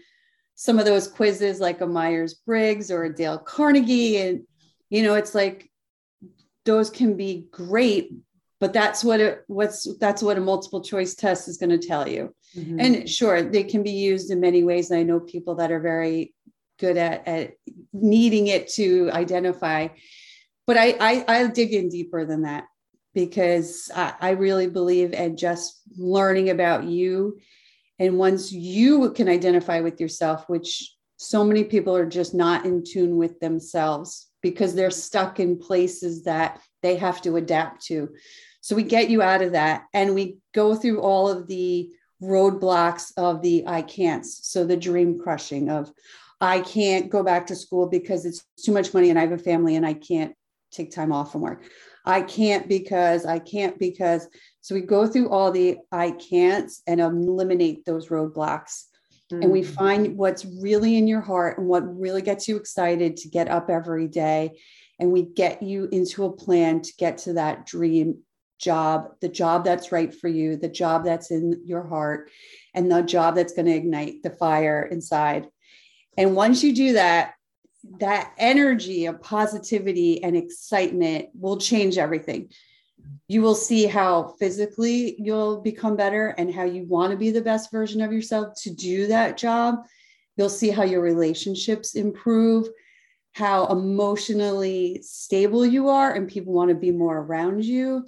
some 0.57 0.79
of 0.79 0.85
those 0.85 1.07
quizzes 1.07 1.59
like 1.59 1.81
a 1.81 1.87
myers-briggs 1.87 2.89
or 2.89 3.03
a 3.03 3.13
dale 3.13 3.37
carnegie 3.37 4.17
and 4.17 4.41
you 4.89 5.03
know 5.03 5.13
it's 5.13 5.35
like 5.35 5.71
those 6.65 6.89
can 6.89 7.15
be 7.15 7.47
great 7.51 8.11
but 8.59 8.73
that's 8.73 9.03
what 9.03 9.19
it 9.19 9.43
what's 9.45 9.87
that's 9.99 10.23
what 10.23 10.37
a 10.37 10.41
multiple 10.41 10.81
choice 10.81 11.13
test 11.13 11.47
is 11.47 11.57
going 11.57 11.69
to 11.69 11.87
tell 11.87 12.07
you. 12.09 12.33
Mm-hmm. 12.55 12.79
and 12.79 13.09
sure 13.09 13.43
they 13.43 13.63
can 13.63 13.83
be 13.83 13.91
used 13.91 14.31
in 14.31 14.39
many 14.39 14.63
ways 14.63 14.89
and 14.89 14.99
i 14.99 15.03
know 15.03 15.19
people 15.19 15.55
that 15.55 15.71
are 15.71 15.79
very 15.79 16.33
good 16.79 16.97
at, 16.97 17.27
at 17.27 17.53
needing 17.93 18.47
it 18.47 18.69
to 18.69 19.11
identify 19.11 19.89
but 20.65 20.77
I, 20.77 20.95
I 20.99 21.25
i 21.27 21.47
dig 21.47 21.73
in 21.73 21.89
deeper 21.89 22.25
than 22.25 22.43
that 22.43 22.63
because 23.17 23.89
I, 23.95 24.13
I 24.21 24.29
really 24.31 24.67
believe 24.67 25.13
in 25.13 25.37
just 25.37 25.81
learning 25.97 26.51
about 26.51 26.83
you 26.83 27.39
and 27.97 28.19
once 28.19 28.51
you 28.51 29.11
can 29.13 29.27
identify 29.27 29.79
with 29.79 29.99
yourself 29.99 30.47
which 30.47 30.93
so 31.15 31.43
many 31.43 31.63
people 31.63 31.97
are 31.97 32.05
just 32.05 32.35
not 32.35 32.63
in 32.63 32.83
tune 32.83 33.17
with 33.17 33.39
themselves 33.39 34.27
because 34.43 34.75
they're 34.75 34.91
stuck 34.91 35.39
in 35.39 35.57
places 35.57 36.25
that 36.25 36.61
they 36.83 36.95
have 36.95 37.19
to 37.23 37.37
adapt 37.37 37.83
to 37.87 38.09
so 38.61 38.75
we 38.75 38.83
get 38.83 39.09
you 39.09 39.23
out 39.23 39.41
of 39.41 39.53
that 39.53 39.85
and 39.95 40.13
we 40.13 40.37
go 40.53 40.75
through 40.75 41.01
all 41.01 41.27
of 41.27 41.47
the 41.47 41.89
roadblocks 42.21 43.13
of 43.17 43.41
the 43.41 43.63
I 43.65 43.81
can'ts. 43.81 44.45
So 44.45 44.63
the 44.63 44.77
dream 44.77 45.19
crushing 45.19 45.69
of 45.69 45.91
I 46.39 46.59
can't 46.59 47.09
go 47.09 47.23
back 47.23 47.47
to 47.47 47.55
school 47.55 47.87
because 47.87 48.25
it's 48.25 48.43
too 48.63 48.71
much 48.71 48.93
money 48.93 49.09
and 49.09 49.17
I 49.17 49.23
have 49.23 49.31
a 49.31 49.37
family 49.39 49.75
and 49.75 49.85
I 49.85 49.93
can't 49.93 50.35
take 50.71 50.91
time 50.91 51.11
off 51.11 51.31
from 51.31 51.41
work. 51.41 51.63
I 52.07 52.21
can't 52.21 52.67
because 52.67 53.25
I 53.25 53.39
can't 53.39 53.77
because. 53.77 54.27
So 54.61 54.75
we 54.75 54.81
go 54.81 55.05
through 55.07 55.29
all 55.29 55.51
the 55.51 55.77
I 55.91 56.11
can'ts 56.11 56.81
and 56.87 56.99
eliminate 56.99 57.85
those 57.85 58.07
roadblocks. 58.07 58.85
Mm-hmm. 59.31 59.43
And 59.43 59.51
we 59.51 59.61
mm. 59.61 59.65
find 59.65 60.17
what's 60.17 60.45
really 60.45 60.97
in 60.97 61.07
your 61.07 61.21
heart 61.21 61.57
and 61.57 61.67
what 61.67 61.99
really 61.99 62.21
gets 62.21 62.47
you 62.47 62.55
excited 62.55 63.17
to 63.17 63.29
get 63.29 63.49
up 63.49 63.69
every 63.69 64.07
day. 64.07 64.57
And 64.99 65.11
we 65.11 65.23
get 65.23 65.61
you 65.61 65.89
into 65.91 66.25
a 66.25 66.31
plan 66.31 66.81
to 66.81 66.93
get 66.97 67.19
to 67.19 67.33
that 67.33 67.65
dream 67.65 68.19
job, 68.57 69.09
the 69.21 69.29
job 69.29 69.63
that's 69.63 69.91
right 69.91 70.13
for 70.13 70.27
you, 70.27 70.55
the 70.55 70.69
job 70.69 71.05
that's 71.05 71.29
in 71.29 71.61
your 71.65 71.85
heart, 71.85 72.31
and 72.73 72.91
the 72.91 73.01
job 73.01 73.35
that's 73.35 73.53
going 73.53 73.67
to 73.67 73.75
ignite 73.75 74.23
the 74.23 74.31
fire 74.31 74.87
inside. 74.89 75.47
And 76.17 76.35
once 76.35 76.63
you 76.63 76.73
do 76.73 76.93
that, 76.93 77.33
that 77.99 78.33
energy 78.37 79.05
of 79.05 79.21
positivity 79.21 80.23
and 80.23 80.35
excitement 80.35 81.29
will 81.33 81.57
change 81.57 81.97
everything. 81.97 82.49
You 83.27 83.41
will 83.41 83.55
see 83.55 83.85
how 83.85 84.35
physically 84.39 85.15
you'll 85.19 85.61
become 85.61 85.95
better 85.95 86.29
and 86.37 86.53
how 86.53 86.63
you 86.63 86.85
want 86.85 87.11
to 87.11 87.17
be 87.17 87.31
the 87.31 87.41
best 87.41 87.71
version 87.71 88.01
of 88.01 88.11
yourself 88.11 88.53
to 88.63 88.73
do 88.73 89.07
that 89.07 89.37
job. 89.37 89.75
You'll 90.35 90.49
see 90.49 90.69
how 90.69 90.83
your 90.83 91.01
relationships 91.01 91.95
improve, 91.95 92.67
how 93.33 93.67
emotionally 93.67 95.01
stable 95.01 95.65
you 95.65 95.89
are, 95.89 96.13
and 96.13 96.27
people 96.27 96.53
want 96.53 96.69
to 96.69 96.75
be 96.75 96.91
more 96.91 97.17
around 97.17 97.65
you 97.65 98.05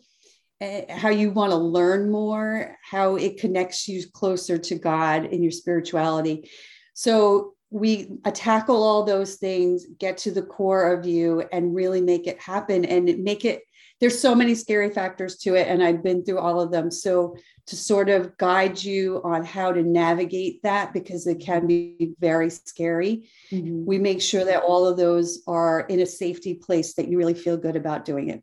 eh, 0.61 0.93
how 0.93 1.09
you 1.09 1.31
want 1.31 1.51
to 1.51 1.57
learn 1.57 2.11
more, 2.11 2.75
how 2.83 3.15
it 3.15 3.39
connects 3.39 3.87
you 3.87 4.03
closer 4.11 4.57
to 4.57 4.75
God 4.75 5.25
in 5.25 5.41
your 5.41 5.51
spirituality. 5.51 6.49
So 6.93 7.53
we 7.71 8.07
tackle 8.33 8.83
all 8.83 9.03
those 9.03 9.35
things, 9.35 9.85
get 9.97 10.17
to 10.19 10.31
the 10.31 10.41
core 10.41 10.91
of 10.91 11.05
you, 11.05 11.43
and 11.51 11.75
really 11.75 12.01
make 12.01 12.27
it 12.27 12.39
happen 12.39 12.85
and 12.85 13.23
make 13.23 13.45
it. 13.45 13.63
There's 13.99 14.19
so 14.19 14.33
many 14.33 14.55
scary 14.55 14.91
factors 14.91 15.37
to 15.39 15.55
it, 15.55 15.67
and 15.67 15.83
I've 15.83 16.01
been 16.01 16.23
through 16.23 16.39
all 16.39 16.61
of 16.61 16.71
them. 16.71 16.89
So 16.89 17.35
to 17.67 17.75
sort 17.75 18.09
of 18.09 18.35
guide 18.37 18.81
you 18.81 19.21
on 19.23 19.45
how 19.45 19.71
to 19.71 19.83
navigate 19.83 20.63
that 20.63 20.93
because 20.93 21.27
it 21.27 21.39
can 21.39 21.67
be 21.67 22.13
very 22.19 22.49
scary. 22.49 23.29
Mm-hmm. 23.51 23.85
We 23.85 23.99
make 23.99 24.21
sure 24.21 24.43
that 24.45 24.63
all 24.63 24.87
of 24.87 24.97
those 24.97 25.43
are 25.45 25.81
in 25.81 25.99
a 25.99 26.05
safety 26.05 26.55
place 26.55 26.95
that 26.95 27.09
you 27.09 27.17
really 27.17 27.35
feel 27.35 27.57
good 27.57 27.75
about 27.75 28.05
doing 28.05 28.29
it. 28.29 28.41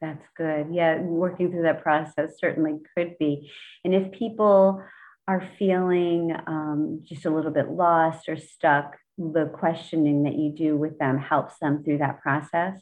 That's 0.00 0.24
good. 0.36 0.68
Yeah, 0.72 1.00
working 1.00 1.50
through 1.50 1.62
that 1.62 1.82
process 1.82 2.38
certainly 2.38 2.78
could 2.96 3.18
be. 3.18 3.50
And 3.84 3.94
if 3.94 4.12
people 4.12 4.82
are 5.28 5.48
feeling 5.58 6.34
um, 6.46 7.02
just 7.04 7.26
a 7.26 7.30
little 7.30 7.50
bit 7.50 7.68
lost 7.68 8.28
or 8.28 8.36
stuck, 8.36 8.96
the 9.18 9.50
questioning 9.52 10.24
that 10.24 10.36
you 10.36 10.52
do 10.52 10.76
with 10.76 10.98
them 10.98 11.18
helps 11.18 11.58
them 11.58 11.82
through 11.82 11.98
that 11.98 12.20
process. 12.22 12.80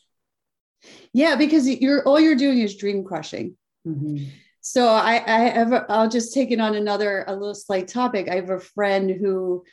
Yeah, 1.12 1.36
because 1.36 1.68
you're 1.68 2.02
all 2.02 2.20
you're 2.20 2.34
doing 2.36 2.58
is 2.58 2.76
dream 2.76 3.04
crushing. 3.04 3.56
Mm-hmm. 3.86 4.24
So 4.60 4.88
I, 4.88 5.22
I 5.26 5.38
have, 5.50 5.84
I'll 5.88 6.08
just 6.08 6.32
take 6.32 6.50
it 6.50 6.60
on 6.60 6.74
another, 6.74 7.24
a 7.28 7.32
little 7.32 7.54
slight 7.54 7.86
topic. 7.86 8.28
I 8.28 8.36
have 8.36 8.50
a 8.50 8.60
friend 8.60 9.10
who 9.10 9.64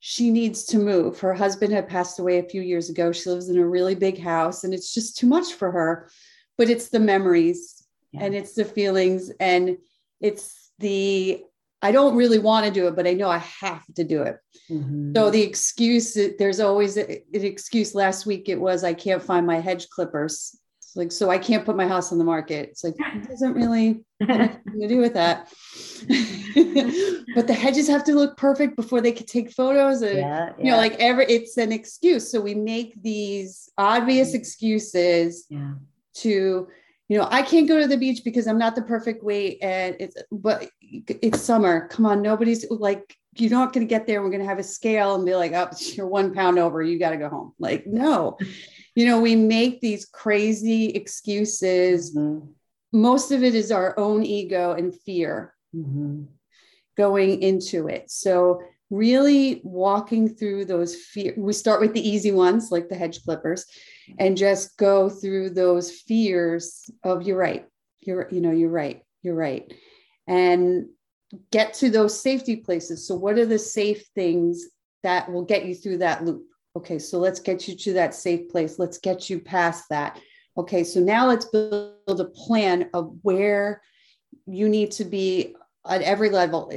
she 0.00 0.30
needs 0.30 0.64
to 0.66 0.78
move. 0.78 1.18
Her 1.20 1.32
husband 1.32 1.72
had 1.72 1.88
passed 1.88 2.18
away 2.18 2.38
a 2.38 2.48
few 2.48 2.60
years 2.60 2.90
ago. 2.90 3.10
She 3.10 3.30
lives 3.30 3.48
in 3.48 3.56
a 3.56 3.66
really 3.66 3.94
big 3.94 4.20
house 4.20 4.64
and 4.64 4.74
it's 4.74 4.92
just 4.92 5.16
too 5.16 5.26
much 5.26 5.54
for 5.54 5.70
her. 5.70 6.10
But 6.58 6.68
it's 6.68 6.90
the 6.90 7.00
memories 7.00 7.86
yeah. 8.12 8.24
and 8.24 8.34
it's 8.34 8.52
the 8.54 8.66
feelings 8.66 9.32
and 9.40 9.78
it's 10.20 10.70
the, 10.78 11.42
I 11.84 11.92
don't 11.92 12.16
really 12.16 12.38
want 12.38 12.66
to 12.66 12.72
do 12.72 12.88
it, 12.88 12.96
but 12.96 13.06
I 13.06 13.12
know 13.12 13.28
I 13.28 13.38
have 13.38 13.84
to 13.96 14.04
do 14.04 14.22
it. 14.22 14.38
Mm-hmm. 14.70 15.14
So 15.14 15.30
the 15.30 15.42
excuse, 15.42 16.16
there's 16.38 16.60
always 16.60 16.96
an 16.96 17.18
excuse. 17.32 17.94
Last 17.94 18.26
week 18.26 18.48
it 18.48 18.60
was, 18.60 18.84
I 18.84 18.94
can't 18.94 19.22
find 19.22 19.46
my 19.46 19.60
hedge 19.60 19.88
clippers 19.90 20.58
like, 20.96 21.10
so 21.10 21.30
I 21.30 21.38
can't 21.38 21.64
put 21.64 21.76
my 21.76 21.88
house 21.88 22.12
on 22.12 22.18
the 22.18 22.24
market. 22.24 22.68
It's 22.70 22.84
like, 22.84 22.94
it 22.98 23.28
doesn't 23.28 23.54
really 23.54 24.04
have 24.20 24.62
to 24.64 24.88
do 24.88 24.98
with 24.98 25.14
that. 25.14 25.48
but 27.34 27.46
the 27.46 27.54
hedges 27.54 27.88
have 27.88 28.04
to 28.04 28.14
look 28.14 28.36
perfect 28.36 28.76
before 28.76 29.00
they 29.00 29.12
could 29.12 29.26
take 29.26 29.50
photos. 29.50 30.02
And, 30.02 30.18
yeah, 30.18 30.50
yeah. 30.56 30.64
you 30.64 30.70
know, 30.70 30.76
like 30.76 30.94
every, 31.00 31.26
it's 31.26 31.56
an 31.56 31.72
excuse. 31.72 32.30
So 32.30 32.40
we 32.40 32.54
make 32.54 33.02
these 33.02 33.68
obvious 33.76 34.28
mm-hmm. 34.28 34.36
excuses 34.36 35.46
yeah. 35.48 35.72
to, 36.14 36.68
you 37.08 37.18
know, 37.18 37.28
I 37.30 37.42
can't 37.42 37.68
go 37.68 37.78
to 37.78 37.86
the 37.86 37.96
beach 37.96 38.22
because 38.24 38.46
I'm 38.46 38.58
not 38.58 38.74
the 38.74 38.82
perfect 38.82 39.22
weight. 39.22 39.58
And 39.62 39.96
it's, 40.00 40.16
but 40.32 40.68
it's 40.80 41.40
summer. 41.40 41.88
Come 41.88 42.06
on. 42.06 42.22
Nobody's 42.22 42.68
like, 42.70 43.16
you're 43.36 43.50
not 43.50 43.72
going 43.72 43.86
to 43.86 43.90
get 43.90 44.06
there. 44.06 44.22
We're 44.22 44.30
going 44.30 44.40
to 44.40 44.48
have 44.48 44.58
a 44.58 44.64
scale 44.64 45.14
and 45.14 45.26
be 45.26 45.34
like, 45.34 45.52
oh, 45.52 45.68
you're 45.78 46.06
one 46.06 46.32
pound 46.32 46.58
over. 46.58 46.80
You 46.82 46.98
got 46.98 47.10
to 47.10 47.16
go 47.16 47.28
home. 47.28 47.52
Like, 47.58 47.86
no 47.86 48.38
you 48.94 49.06
know, 49.06 49.20
we 49.20 49.34
make 49.34 49.80
these 49.80 50.06
crazy 50.06 50.86
excuses. 50.90 52.14
Mm-hmm. 52.14 52.46
Most 52.92 53.32
of 53.32 53.42
it 53.42 53.54
is 53.54 53.72
our 53.72 53.98
own 53.98 54.24
ego 54.24 54.72
and 54.72 54.94
fear 54.94 55.54
mm-hmm. 55.74 56.24
going 56.96 57.42
into 57.42 57.88
it. 57.88 58.10
So, 58.10 58.62
really 58.94 59.60
walking 59.64 60.28
through 60.28 60.64
those 60.64 60.94
fear, 60.94 61.34
we 61.36 61.52
start 61.52 61.80
with 61.80 61.92
the 61.92 62.08
easy 62.08 62.30
ones 62.30 62.70
like 62.70 62.88
the 62.88 62.94
hedge 62.94 63.22
clippers 63.24 63.66
and 64.18 64.36
just 64.36 64.76
go 64.76 65.08
through 65.08 65.50
those 65.50 65.90
fears 65.90 66.88
of 67.02 67.22
you're 67.22 67.36
right, 67.36 67.66
you're, 68.00 68.28
you 68.30 68.40
know, 68.40 68.52
you're 68.52 68.70
right, 68.70 69.02
you're 69.22 69.34
right. 69.34 69.72
And 70.26 70.86
get 71.50 71.74
to 71.74 71.90
those 71.90 72.18
safety 72.18 72.56
places. 72.56 73.06
So, 73.06 73.16
what 73.16 73.38
are 73.38 73.46
the 73.46 73.58
safe 73.58 74.06
things 74.14 74.64
that 75.02 75.30
will 75.30 75.44
get 75.44 75.66
you 75.66 75.74
through 75.74 75.98
that 75.98 76.24
loop? 76.24 76.44
Okay, 76.76 76.98
so 76.98 77.18
let's 77.18 77.40
get 77.40 77.66
you 77.68 77.76
to 77.76 77.92
that 77.94 78.14
safe 78.14 78.48
place. 78.48 78.78
Let's 78.78 78.98
get 78.98 79.28
you 79.28 79.40
past 79.40 79.84
that. 79.90 80.20
Okay, 80.56 80.84
so 80.84 81.00
now 81.00 81.26
let's 81.26 81.46
build 81.46 81.96
a 82.06 82.24
plan 82.24 82.90
of 82.94 83.16
where 83.22 83.82
you 84.46 84.68
need 84.68 84.92
to 84.92 85.04
be 85.04 85.56
at 85.86 86.02
every 86.02 86.30
level. 86.30 86.72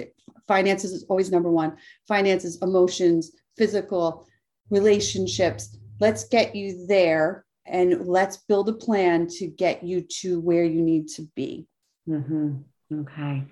Finances 0.48 0.92
is 0.92 1.04
always 1.10 1.32
number 1.32 1.52
one. 1.52 1.78
Finances, 2.08 2.60
emotions, 2.62 3.32
physical, 3.58 4.28
relationships. 4.70 5.78
Let's 6.00 6.26
get 6.26 6.56
you 6.56 6.86
there 6.88 7.46
and 7.66 8.08
let's 8.08 8.38
build 8.38 8.70
a 8.70 8.74
plan 8.74 9.28
to 9.28 9.48
get 9.48 9.84
you 9.84 10.02
to 10.22 10.40
where 10.40 10.64
you 10.64 10.82
need 10.82 11.10
to 11.10 11.28
be. 11.36 11.68
Mm-hmm. 12.08 13.02
Okay, 13.02 13.44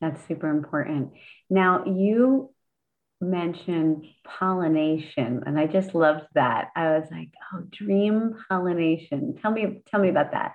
that's 0.00 0.26
super 0.26 0.50
important. 0.50 1.12
Now, 1.48 1.84
you 1.84 2.50
mentioned 3.20 4.06
pollination 4.24 5.44
and 5.46 5.58
I 5.58 5.66
just 5.66 5.94
loved 5.94 6.26
that. 6.34 6.70
I 6.74 6.98
was 6.98 7.08
like, 7.10 7.30
oh, 7.52 7.62
dream 7.70 8.34
pollination. 8.48 9.36
Tell 9.40 9.52
me, 9.52 9.82
tell 9.86 10.00
me 10.00 10.08
about 10.08 10.32
that. 10.32 10.54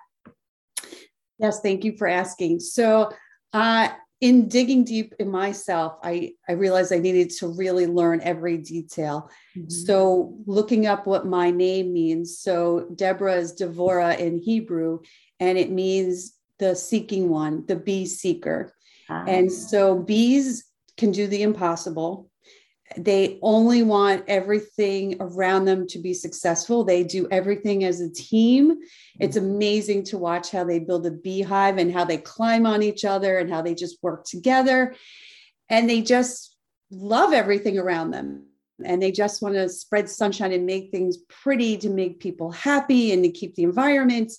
Yes, 1.37 1.61
thank 1.61 1.85
you 1.85 1.97
for 1.97 2.07
asking. 2.07 2.59
So 2.59 3.11
uh, 3.53 3.89
in 4.21 4.49
digging 4.49 4.83
deep 4.83 5.13
in 5.19 5.29
myself, 5.29 5.97
I, 6.03 6.33
I 6.47 6.53
realized 6.53 6.91
I 6.91 6.99
needed 6.99 7.29
to 7.37 7.47
really 7.47 7.87
learn 7.87 8.19
every 8.21 8.57
detail. 8.57 9.29
Mm-hmm. 9.57 9.69
So 9.69 10.35
looking 10.45 10.87
up 10.87 11.07
what 11.07 11.25
my 11.25 11.51
name 11.51 11.93
means. 11.93 12.39
So 12.39 12.89
Deborah 12.95 13.35
is 13.35 13.53
Devorah 13.53 14.17
in 14.19 14.37
Hebrew, 14.37 14.99
and 15.39 15.57
it 15.57 15.71
means 15.71 16.33
the 16.57 16.75
seeking 16.75 17.29
one, 17.29 17.65
the 17.65 17.77
bee 17.77 18.05
seeker. 18.05 18.73
Ah. 19.09 19.23
And 19.25 19.51
so 19.51 19.97
bees 19.97 20.65
can 20.97 21.11
do 21.11 21.27
the 21.27 21.43
impossible 21.43 22.29
they 22.97 23.37
only 23.41 23.83
want 23.83 24.23
everything 24.27 25.17
around 25.19 25.65
them 25.65 25.85
to 25.87 25.99
be 25.99 26.13
successful. 26.13 26.83
They 26.83 27.03
do 27.03 27.27
everything 27.29 27.83
as 27.83 28.01
a 28.01 28.09
team. 28.09 28.77
It's 29.19 29.37
mm-hmm. 29.37 29.45
amazing 29.45 30.03
to 30.05 30.17
watch 30.17 30.51
how 30.51 30.63
they 30.63 30.79
build 30.79 31.05
a 31.05 31.11
beehive 31.11 31.77
and 31.77 31.93
how 31.93 32.05
they 32.05 32.17
climb 32.17 32.65
on 32.65 32.81
each 32.81 33.05
other 33.05 33.37
and 33.37 33.49
how 33.49 33.61
they 33.61 33.75
just 33.75 34.01
work 34.01 34.25
together. 34.25 34.95
And 35.69 35.87
they 35.87 36.01
just 36.01 36.55
love 36.89 37.31
everything 37.31 37.77
around 37.77 38.11
them. 38.11 38.47
And 38.83 39.01
they 39.01 39.11
just 39.11 39.41
want 39.41 39.55
to 39.55 39.69
spread 39.69 40.09
sunshine 40.09 40.53
and 40.53 40.65
make 40.65 40.89
things 40.89 41.17
pretty 41.27 41.77
to 41.77 41.89
make 41.89 42.19
people 42.19 42.51
happy 42.51 43.11
and 43.11 43.23
to 43.23 43.29
keep 43.29 43.53
the 43.55 43.63
environment 43.63 44.31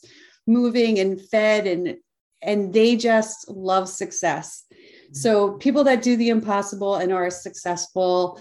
moving 0.47 0.99
and 0.99 1.21
fed. 1.21 1.67
And, 1.67 1.99
and 2.43 2.73
they 2.73 2.97
just 2.97 3.49
love 3.49 3.89
success. 3.89 4.65
So 5.13 5.53
people 5.53 5.85
that 5.85 6.03
do 6.03 6.17
the 6.17 6.29
impossible 6.29 6.97
and 6.97 7.13
are 7.13 7.31
successful 7.31 8.41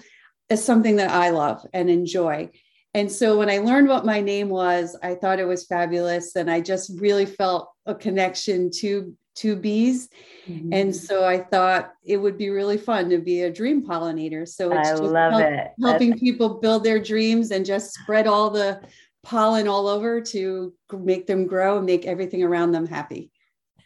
is 0.50 0.64
something 0.64 0.96
that 0.98 1.12
I 1.12 1.30
love 1.30 1.66
and 1.74 1.90
enjoy. 1.90 2.50
And 2.94 3.12
so 3.12 3.38
when 3.38 3.50
I 3.50 3.60
learned 3.60 3.88
what 3.88 4.06
my 4.06 4.20
name 4.20 4.50
was, 4.50 4.98
I 5.04 5.16
thought 5.16 5.40
it 5.40 5.48
was 5.48 5.66
fabulous. 5.66 6.36
And 6.36 6.50
I 6.50 6.62
just 6.62 6.92
really 7.00 7.26
felt 7.26 7.72
a 7.86 7.94
connection 7.94 8.72
to 8.80 9.16
to 9.36 9.56
bees. 9.56 10.10
Mm-hmm. 10.48 10.74
And 10.74 10.96
so 10.96 11.26
I 11.26 11.38
thought 11.38 11.94
it 12.04 12.18
would 12.18 12.38
be 12.38 12.50
really 12.50 12.78
fun 12.78 13.10
to 13.10 13.20
be 13.20 13.44
a 13.44 13.52
dream 13.52 13.86
pollinator. 13.86 14.46
So 14.46 14.72
it's 14.72 14.90
I 14.90 14.92
just 14.92 15.04
love 15.04 15.32
help, 15.32 15.44
it. 15.44 15.68
helping 15.82 16.10
That's... 16.10 16.22
people 16.22 16.60
build 16.60 16.84
their 16.84 17.00
dreams 17.00 17.52
and 17.52 17.66
just 17.66 17.94
spread 17.94 18.28
all 18.28 18.50
the 18.50 18.82
pollen 19.24 19.68
all 19.68 19.88
over 19.88 20.20
to 20.20 20.74
make 20.92 21.26
them 21.26 21.48
grow 21.48 21.78
and 21.78 21.86
make 21.86 22.06
everything 22.06 22.44
around 22.44 22.72
them 22.74 22.86
happy. 22.86 23.32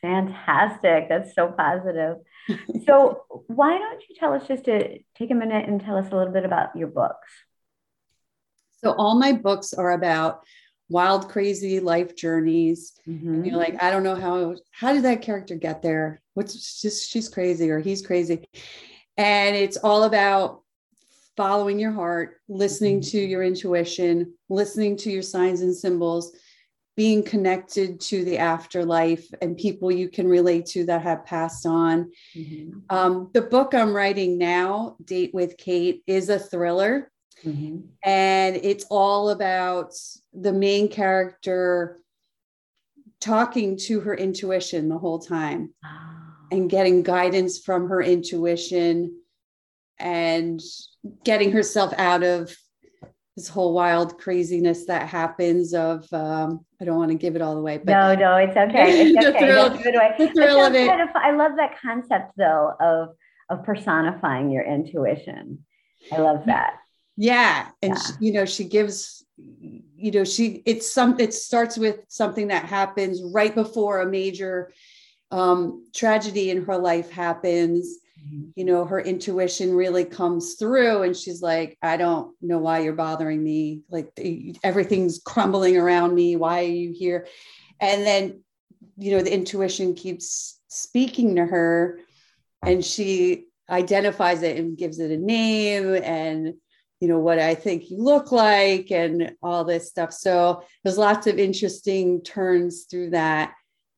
Fantastic. 0.01 1.07
That's 1.07 1.35
so 1.35 1.53
positive. 1.55 2.17
so, 2.85 3.23
why 3.47 3.77
don't 3.77 4.01
you 4.09 4.15
tell 4.19 4.33
us 4.33 4.47
just 4.47 4.65
to 4.65 4.99
take 5.15 5.31
a 5.31 5.35
minute 5.35 5.67
and 5.67 5.81
tell 5.81 5.97
us 5.97 6.11
a 6.11 6.15
little 6.15 6.33
bit 6.33 6.45
about 6.45 6.75
your 6.75 6.87
books? 6.87 7.29
So, 8.83 8.91
all 8.91 9.17
my 9.17 9.33
books 9.33 9.73
are 9.73 9.91
about 9.91 10.43
wild, 10.89 11.29
crazy 11.29 11.79
life 11.79 12.15
journeys. 12.15 12.93
Mm-hmm. 13.07 13.45
you're 13.45 13.57
like, 13.57 13.81
I 13.81 13.89
don't 13.89 14.03
know 14.03 14.15
how, 14.15 14.55
how 14.71 14.93
did 14.93 15.03
that 15.03 15.21
character 15.21 15.55
get 15.55 15.81
there? 15.81 16.21
What's 16.33 16.81
just, 16.81 17.09
she's 17.09 17.29
crazy 17.29 17.69
or 17.71 17.79
he's 17.79 18.05
crazy. 18.05 18.47
And 19.17 19.55
it's 19.55 19.77
all 19.77 20.03
about 20.03 20.61
following 21.35 21.79
your 21.79 21.91
heart, 21.91 22.41
listening 22.47 22.99
mm-hmm. 22.99 23.09
to 23.09 23.19
your 23.19 23.43
intuition, 23.43 24.33
listening 24.49 24.97
to 24.97 25.11
your 25.11 25.21
signs 25.21 25.61
and 25.61 25.75
symbols, 25.75 26.35
being 26.95 27.23
connected 27.23 27.99
to 27.99 28.23
the 28.23 28.37
afterlife 28.37 29.27
and 29.41 29.57
people 29.57 29.91
you 29.91 30.09
can 30.09 30.27
relate 30.27 30.65
to 30.67 30.85
that 30.85 31.01
have 31.01 31.25
passed 31.25 31.65
on. 31.65 32.11
Mm-hmm. 32.35 32.79
Um, 32.89 33.29
the 33.33 33.41
book 33.41 33.73
I'm 33.73 33.93
writing 33.93 34.37
now, 34.37 34.97
Date 35.03 35.33
with 35.33 35.57
Kate, 35.57 36.03
is 36.05 36.29
a 36.29 36.37
thriller. 36.37 37.11
Mm-hmm. 37.43 37.87
And 38.03 38.55
it's 38.57 38.85
all 38.89 39.31
about 39.31 39.93
the 40.33 40.53
main 40.53 40.87
character 40.87 41.99
talking 43.19 43.77
to 43.77 44.01
her 44.01 44.13
intuition 44.13 44.89
the 44.89 44.97
whole 44.97 45.19
time 45.19 45.73
oh. 45.85 46.19
and 46.51 46.69
getting 46.69 47.03
guidance 47.03 47.59
from 47.59 47.89
her 47.89 48.01
intuition 48.01 49.17
and 49.97 50.61
getting 51.23 51.51
herself 51.51 51.93
out 51.97 52.23
of 52.23 52.55
this 53.35 53.47
whole 53.47 53.73
wild 53.73 54.17
craziness 54.19 54.85
that 54.85 55.07
happens 55.07 55.73
of 55.73 56.11
um, 56.13 56.65
I 56.83 56.85
don't 56.85 56.97
want 56.97 57.11
to 57.11 57.17
give 57.17 57.37
it 57.37 57.41
all 57.41 57.57
away. 57.57 57.77
But 57.77 57.93
no, 57.93 58.13
no, 58.13 58.35
it's 58.35 58.57
okay. 58.57 59.07
It's 59.15 59.25
okay. 59.25 59.39
thrill, 59.39 59.69
the 59.69 60.33
thrill 60.33 60.65
of 60.65 60.75
it. 60.75 60.85
Kind 60.85 61.01
of, 61.01 61.09
I 61.15 61.31
love 61.31 61.53
that 61.55 61.79
concept 61.79 62.33
though 62.35 62.73
of 62.79 63.15
of 63.49 63.65
personifying 63.65 64.51
your 64.51 64.63
intuition. 64.63 65.63
I 66.11 66.17
love 66.17 66.45
that. 66.47 66.75
Yeah, 67.15 67.69
and 67.81 67.93
yeah. 67.93 68.01
She, 68.01 68.13
you 68.19 68.33
know, 68.33 68.43
she 68.43 68.65
gives, 68.65 69.25
you 69.37 70.11
know, 70.11 70.25
she 70.25 70.61
it's 70.65 70.91
some. 70.91 71.17
It 71.21 71.33
starts 71.33 71.77
with 71.77 71.99
something 72.09 72.49
that 72.49 72.65
happens 72.65 73.21
right 73.23 73.55
before 73.55 74.01
a 74.01 74.05
major 74.05 74.73
um, 75.31 75.85
tragedy 75.95 76.49
in 76.49 76.65
her 76.65 76.77
life 76.77 77.09
happens. 77.09 77.97
You 78.55 78.65
know 78.65 78.85
her 78.85 78.99
intuition 78.99 79.73
really 79.73 80.05
comes 80.05 80.55
through 80.55 81.03
and 81.03 81.15
she's 81.15 81.41
like 81.41 81.77
i 81.81 81.97
don't 81.97 82.33
know 82.41 82.59
why 82.59 82.79
you're 82.79 82.93
bothering 82.93 83.43
me. 83.43 83.81
Like 83.89 84.11
everything's 84.63 85.19
crumbling 85.25 85.77
around 85.77 86.13
me. 86.13 86.35
Why 86.35 86.59
are 86.59 86.67
you 86.67 86.93
here? 86.93 87.27
And 87.79 88.05
then 88.05 88.41
you 88.97 89.11
know 89.11 89.23
the 89.23 89.33
intuition 89.33 89.95
keeps 89.95 90.59
speaking 90.67 91.35
to 91.35 91.45
her 91.45 91.99
and 92.65 92.83
she 92.83 93.45
identifies 93.69 94.43
it 94.43 94.57
and 94.57 94.77
gives 94.77 94.99
it 94.99 95.11
a 95.11 95.17
name 95.17 95.95
and 95.95 96.53
you 96.99 97.07
know 97.07 97.19
what 97.19 97.39
i 97.39 97.55
think 97.55 97.89
you 97.89 97.97
look 97.97 98.31
like 98.31 98.91
and 98.91 99.35
all 99.41 99.63
this 99.63 99.89
stuff. 99.89 100.13
So 100.13 100.63
there's 100.83 100.97
lots 100.97 101.27
of 101.27 101.39
interesting 101.39 102.21
turns 102.21 102.85
through 102.89 103.11
that 103.11 103.53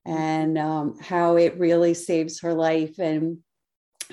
and 0.05 0.57
um, 0.57 0.97
how 1.01 1.35
it 1.35 1.57
really 1.57 1.95
saves 1.95 2.41
her 2.41 2.53
life 2.53 2.99
and 2.99 3.39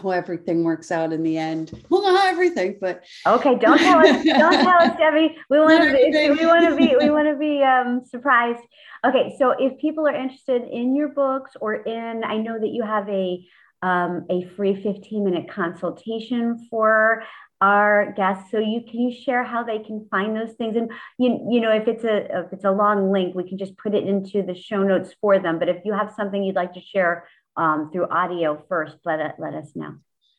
how 0.01 0.11
everything 0.11 0.65
works 0.65 0.91
out 0.91 1.13
in 1.13 1.23
the 1.23 1.39
end. 1.39 1.85
Well, 1.89 2.03
not 2.03 2.27
everything, 2.27 2.79
but 2.81 3.05
okay. 3.27 3.57
Don't 3.59 3.79
tell 3.79 3.99
us. 3.99 4.25
don't 4.25 4.53
tell 4.53 4.83
us, 4.83 4.97
Debbie. 4.97 5.37
We 5.51 5.61
want 5.61 5.85
to 5.85 5.93
be. 5.93 6.31
We 6.31 6.47
want 6.47 6.69
to 6.69 6.77
be. 6.77 6.97
We 6.99 7.11
want 7.11 7.29
to 7.29 7.37
be 7.37 7.63
um, 7.63 8.05
surprised. 8.05 8.63
Okay, 9.05 9.35
so 9.39 9.55
if 9.59 9.79
people 9.79 10.07
are 10.07 10.15
interested 10.15 10.63
in 10.71 10.95
your 10.95 11.09
books 11.09 11.53
or 11.61 11.75
in, 11.75 12.23
I 12.25 12.37
know 12.37 12.59
that 12.59 12.69
you 12.69 12.83
have 12.83 13.09
a 13.09 13.45
um, 13.83 14.27
a 14.31 14.45
free 14.57 14.81
15 14.81 15.25
minute 15.25 15.51
consultation 15.51 16.69
for 16.71 17.25
our 17.61 18.13
guests. 18.17 18.51
So 18.51 18.59
you 18.59 18.83
can 18.89 19.01
you 19.01 19.15
share 19.15 19.45
how 19.45 19.63
they 19.63 19.79
can 19.79 20.07
find 20.11 20.37
those 20.37 20.53
things, 20.55 20.77
and 20.77 20.91
you 21.19 21.47
you 21.51 21.61
know 21.61 21.71
if 21.73 21.89
it's 21.89 22.05
a 22.05 22.45
if 22.45 22.53
it's 22.53 22.65
a 22.65 22.71
long 22.71 23.13
link, 23.13 23.35
we 23.35 23.49
can 23.49 23.59
just 23.59 23.77
put 23.79 23.95
it 23.95 24.07
into 24.07 24.43
the 24.43 24.55
show 24.55 24.83
notes 24.83 25.15
for 25.21 25.39
them. 25.39 25.59
But 25.59 25.69
if 25.69 25.85
you 25.85 25.93
have 25.93 26.13
something 26.17 26.43
you'd 26.43 26.57
like 26.57 26.75
to 26.75 26.81
share 26.81 27.29
um, 27.57 27.91
through 27.93 28.09
audio 28.09 28.63
first, 28.69 28.97
let, 29.05 29.21
it, 29.21 29.35
let 29.39 29.55
us 29.55 29.73
know. 29.75 29.95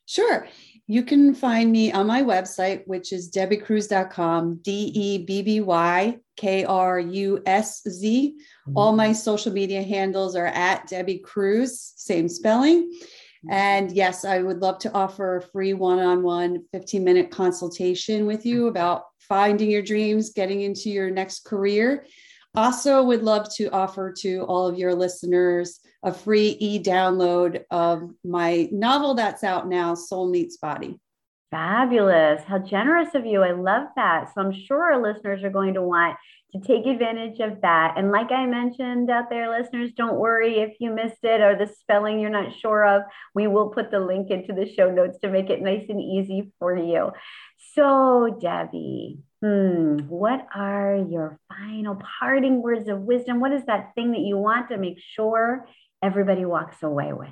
Sure. 0.05 0.47
You 0.87 1.03
can 1.03 1.33
find 1.33 1.71
me 1.71 1.91
on 1.93 2.07
my 2.07 2.21
website, 2.21 2.85
which 2.85 3.13
is 3.13 3.31
debbykrusz.com, 3.31 4.59
D 4.61 4.91
E 4.93 5.17
B 5.19 5.41
B 5.41 5.61
Y 5.61 6.19
K 6.35 6.65
R 6.65 6.99
U 6.99 7.41
S 7.45 7.81
Z. 7.87 8.35
Mm-hmm. 8.67 8.77
All 8.77 8.93
my 8.93 9.13
social 9.13 9.53
media 9.53 9.81
handles 9.81 10.35
are 10.35 10.47
at 10.47 10.87
Debby 10.87 11.23
Krusz, 11.25 11.93
same 11.95 12.27
spelling. 12.27 12.91
Mm-hmm. 12.91 13.51
And 13.51 13.91
yes, 13.93 14.25
I 14.25 14.41
would 14.41 14.59
love 14.59 14.79
to 14.79 14.91
offer 14.91 15.37
a 15.37 15.41
free 15.41 15.73
one 15.73 15.99
on 15.99 16.21
one 16.21 16.65
15 16.73 17.01
minute 17.01 17.31
consultation 17.31 18.25
with 18.25 18.45
you 18.45 18.67
about 18.67 19.05
finding 19.19 19.71
your 19.71 19.81
dreams, 19.81 20.31
getting 20.33 20.61
into 20.61 20.89
your 20.89 21.11
next 21.11 21.45
career. 21.45 22.05
Also, 22.55 23.03
would 23.03 23.23
love 23.23 23.51
to 23.55 23.69
offer 23.71 24.11
to 24.11 24.41
all 24.43 24.67
of 24.67 24.77
your 24.77 24.93
listeners 24.93 25.79
a 26.03 26.13
free 26.13 26.55
e 26.59 26.81
download 26.81 27.63
of 27.71 28.11
my 28.23 28.69
novel 28.71 29.15
that's 29.15 29.43
out 29.43 29.67
now, 29.67 29.95
Soul 29.95 30.29
Meets 30.29 30.57
Body. 30.57 30.99
Fabulous. 31.49 32.43
How 32.43 32.59
generous 32.59 33.15
of 33.15 33.25
you. 33.25 33.43
I 33.43 33.51
love 33.51 33.87
that. 33.95 34.33
So 34.33 34.41
I'm 34.41 34.51
sure 34.51 34.93
our 34.93 35.01
listeners 35.01 35.43
are 35.43 35.49
going 35.49 35.75
to 35.75 35.81
want 35.81 36.17
to 36.53 36.59
take 36.59 36.85
advantage 36.85 37.39
of 37.39 37.61
that. 37.61 37.95
And 37.97 38.11
like 38.11 38.31
I 38.31 38.45
mentioned 38.45 39.09
out 39.09 39.29
there, 39.29 39.49
listeners, 39.49 39.91
don't 39.95 40.19
worry 40.19 40.59
if 40.59 40.75
you 40.79 40.91
missed 40.91 41.23
it 41.23 41.41
or 41.41 41.55
the 41.55 41.71
spelling 41.79 42.19
you're 42.19 42.29
not 42.29 42.53
sure 42.59 42.85
of. 42.85 43.03
We 43.33 43.47
will 43.47 43.69
put 43.69 43.91
the 43.91 43.99
link 43.99 44.29
into 44.29 44.53
the 44.53 44.71
show 44.71 44.91
notes 44.91 45.19
to 45.19 45.29
make 45.29 45.49
it 45.49 45.61
nice 45.61 45.85
and 45.89 46.01
easy 46.01 46.51
for 46.59 46.75
you. 46.75 47.11
So, 47.73 48.37
Debbie, 48.39 49.19
hmm, 49.43 49.97
what 50.07 50.47
are 50.55 50.95
your 50.95 51.37
final 51.49 51.99
parting 52.19 52.61
words 52.61 52.87
of 52.87 53.01
wisdom? 53.01 53.41
What 53.41 53.51
is 53.51 53.65
that 53.65 53.93
thing 53.93 54.11
that 54.13 54.21
you 54.21 54.37
want 54.37 54.69
to 54.69 54.77
make 54.77 54.99
sure 54.99 55.67
everybody 56.01 56.45
walks 56.45 56.81
away 56.81 57.11
with? 57.11 57.29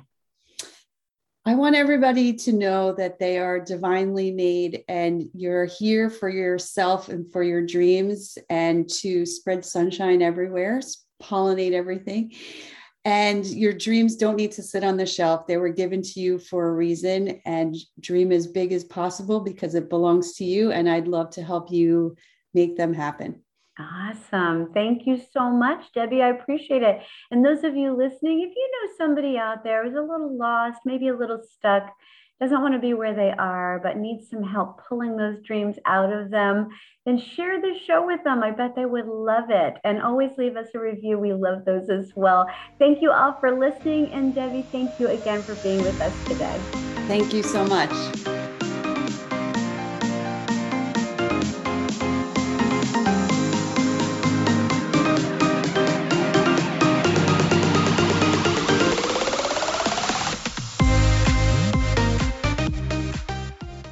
I 1.46 1.54
want 1.54 1.74
everybody 1.74 2.34
to 2.34 2.52
know 2.52 2.92
that 2.92 3.18
they 3.18 3.38
are 3.38 3.58
divinely 3.58 4.30
made 4.30 4.84
and 4.88 5.24
you're 5.32 5.64
here 5.64 6.10
for 6.10 6.28
yourself 6.28 7.08
and 7.08 7.32
for 7.32 7.42
your 7.42 7.64
dreams 7.64 8.36
and 8.50 8.88
to 9.00 9.24
spread 9.24 9.64
sunshine 9.64 10.20
everywhere, 10.20 10.82
pollinate 11.20 11.72
everything. 11.72 12.32
And 13.04 13.44
your 13.46 13.72
dreams 13.72 14.14
don't 14.16 14.36
need 14.36 14.52
to 14.52 14.62
sit 14.62 14.84
on 14.84 14.96
the 14.96 15.06
shelf. 15.06 15.46
They 15.46 15.56
were 15.56 15.70
given 15.70 16.02
to 16.02 16.20
you 16.20 16.38
for 16.38 16.68
a 16.68 16.72
reason 16.72 17.40
and 17.44 17.74
dream 17.98 18.30
as 18.30 18.46
big 18.46 18.72
as 18.72 18.84
possible 18.84 19.40
because 19.40 19.74
it 19.74 19.90
belongs 19.90 20.34
to 20.34 20.44
you. 20.44 20.70
And 20.70 20.88
I'd 20.88 21.08
love 21.08 21.30
to 21.30 21.42
help 21.42 21.72
you 21.72 22.16
make 22.54 22.76
them 22.76 22.94
happen. 22.94 23.40
Awesome. 23.78 24.70
Thank 24.72 25.06
you 25.06 25.20
so 25.32 25.50
much, 25.50 25.92
Debbie. 25.94 26.22
I 26.22 26.28
appreciate 26.28 26.82
it. 26.82 27.00
And 27.30 27.44
those 27.44 27.64
of 27.64 27.74
you 27.74 27.96
listening, 27.96 28.42
if 28.42 28.54
you 28.54 28.70
know 28.72 28.92
somebody 28.98 29.38
out 29.38 29.64
there 29.64 29.84
who's 29.84 29.96
a 29.96 30.00
little 30.00 30.36
lost, 30.36 30.80
maybe 30.84 31.08
a 31.08 31.16
little 31.16 31.40
stuck, 31.42 31.92
doesn't 32.42 32.60
want 32.60 32.74
to 32.74 32.80
be 32.80 32.92
where 32.92 33.14
they 33.14 33.30
are, 33.38 33.78
but 33.84 33.96
needs 33.96 34.28
some 34.28 34.42
help 34.42 34.82
pulling 34.88 35.16
those 35.16 35.40
dreams 35.42 35.76
out 35.86 36.12
of 36.12 36.28
them, 36.28 36.68
then 37.06 37.16
share 37.16 37.60
the 37.60 37.78
show 37.86 38.04
with 38.04 38.24
them. 38.24 38.42
I 38.42 38.50
bet 38.50 38.74
they 38.74 38.84
would 38.84 39.06
love 39.06 39.50
it. 39.50 39.74
And 39.84 40.02
always 40.02 40.32
leave 40.36 40.56
us 40.56 40.66
a 40.74 40.80
review. 40.80 41.20
We 41.20 41.32
love 41.32 41.64
those 41.64 41.88
as 41.88 42.10
well. 42.16 42.48
Thank 42.80 43.00
you 43.00 43.12
all 43.12 43.36
for 43.38 43.56
listening. 43.56 44.10
And 44.12 44.34
Debbie, 44.34 44.66
thank 44.72 44.90
you 44.98 45.08
again 45.08 45.44
for 45.44 45.54
being 45.62 45.84
with 45.84 46.00
us 46.00 46.28
today. 46.28 46.60
Thank 47.06 47.32
you 47.32 47.44
so 47.44 47.64
much. 47.64 48.41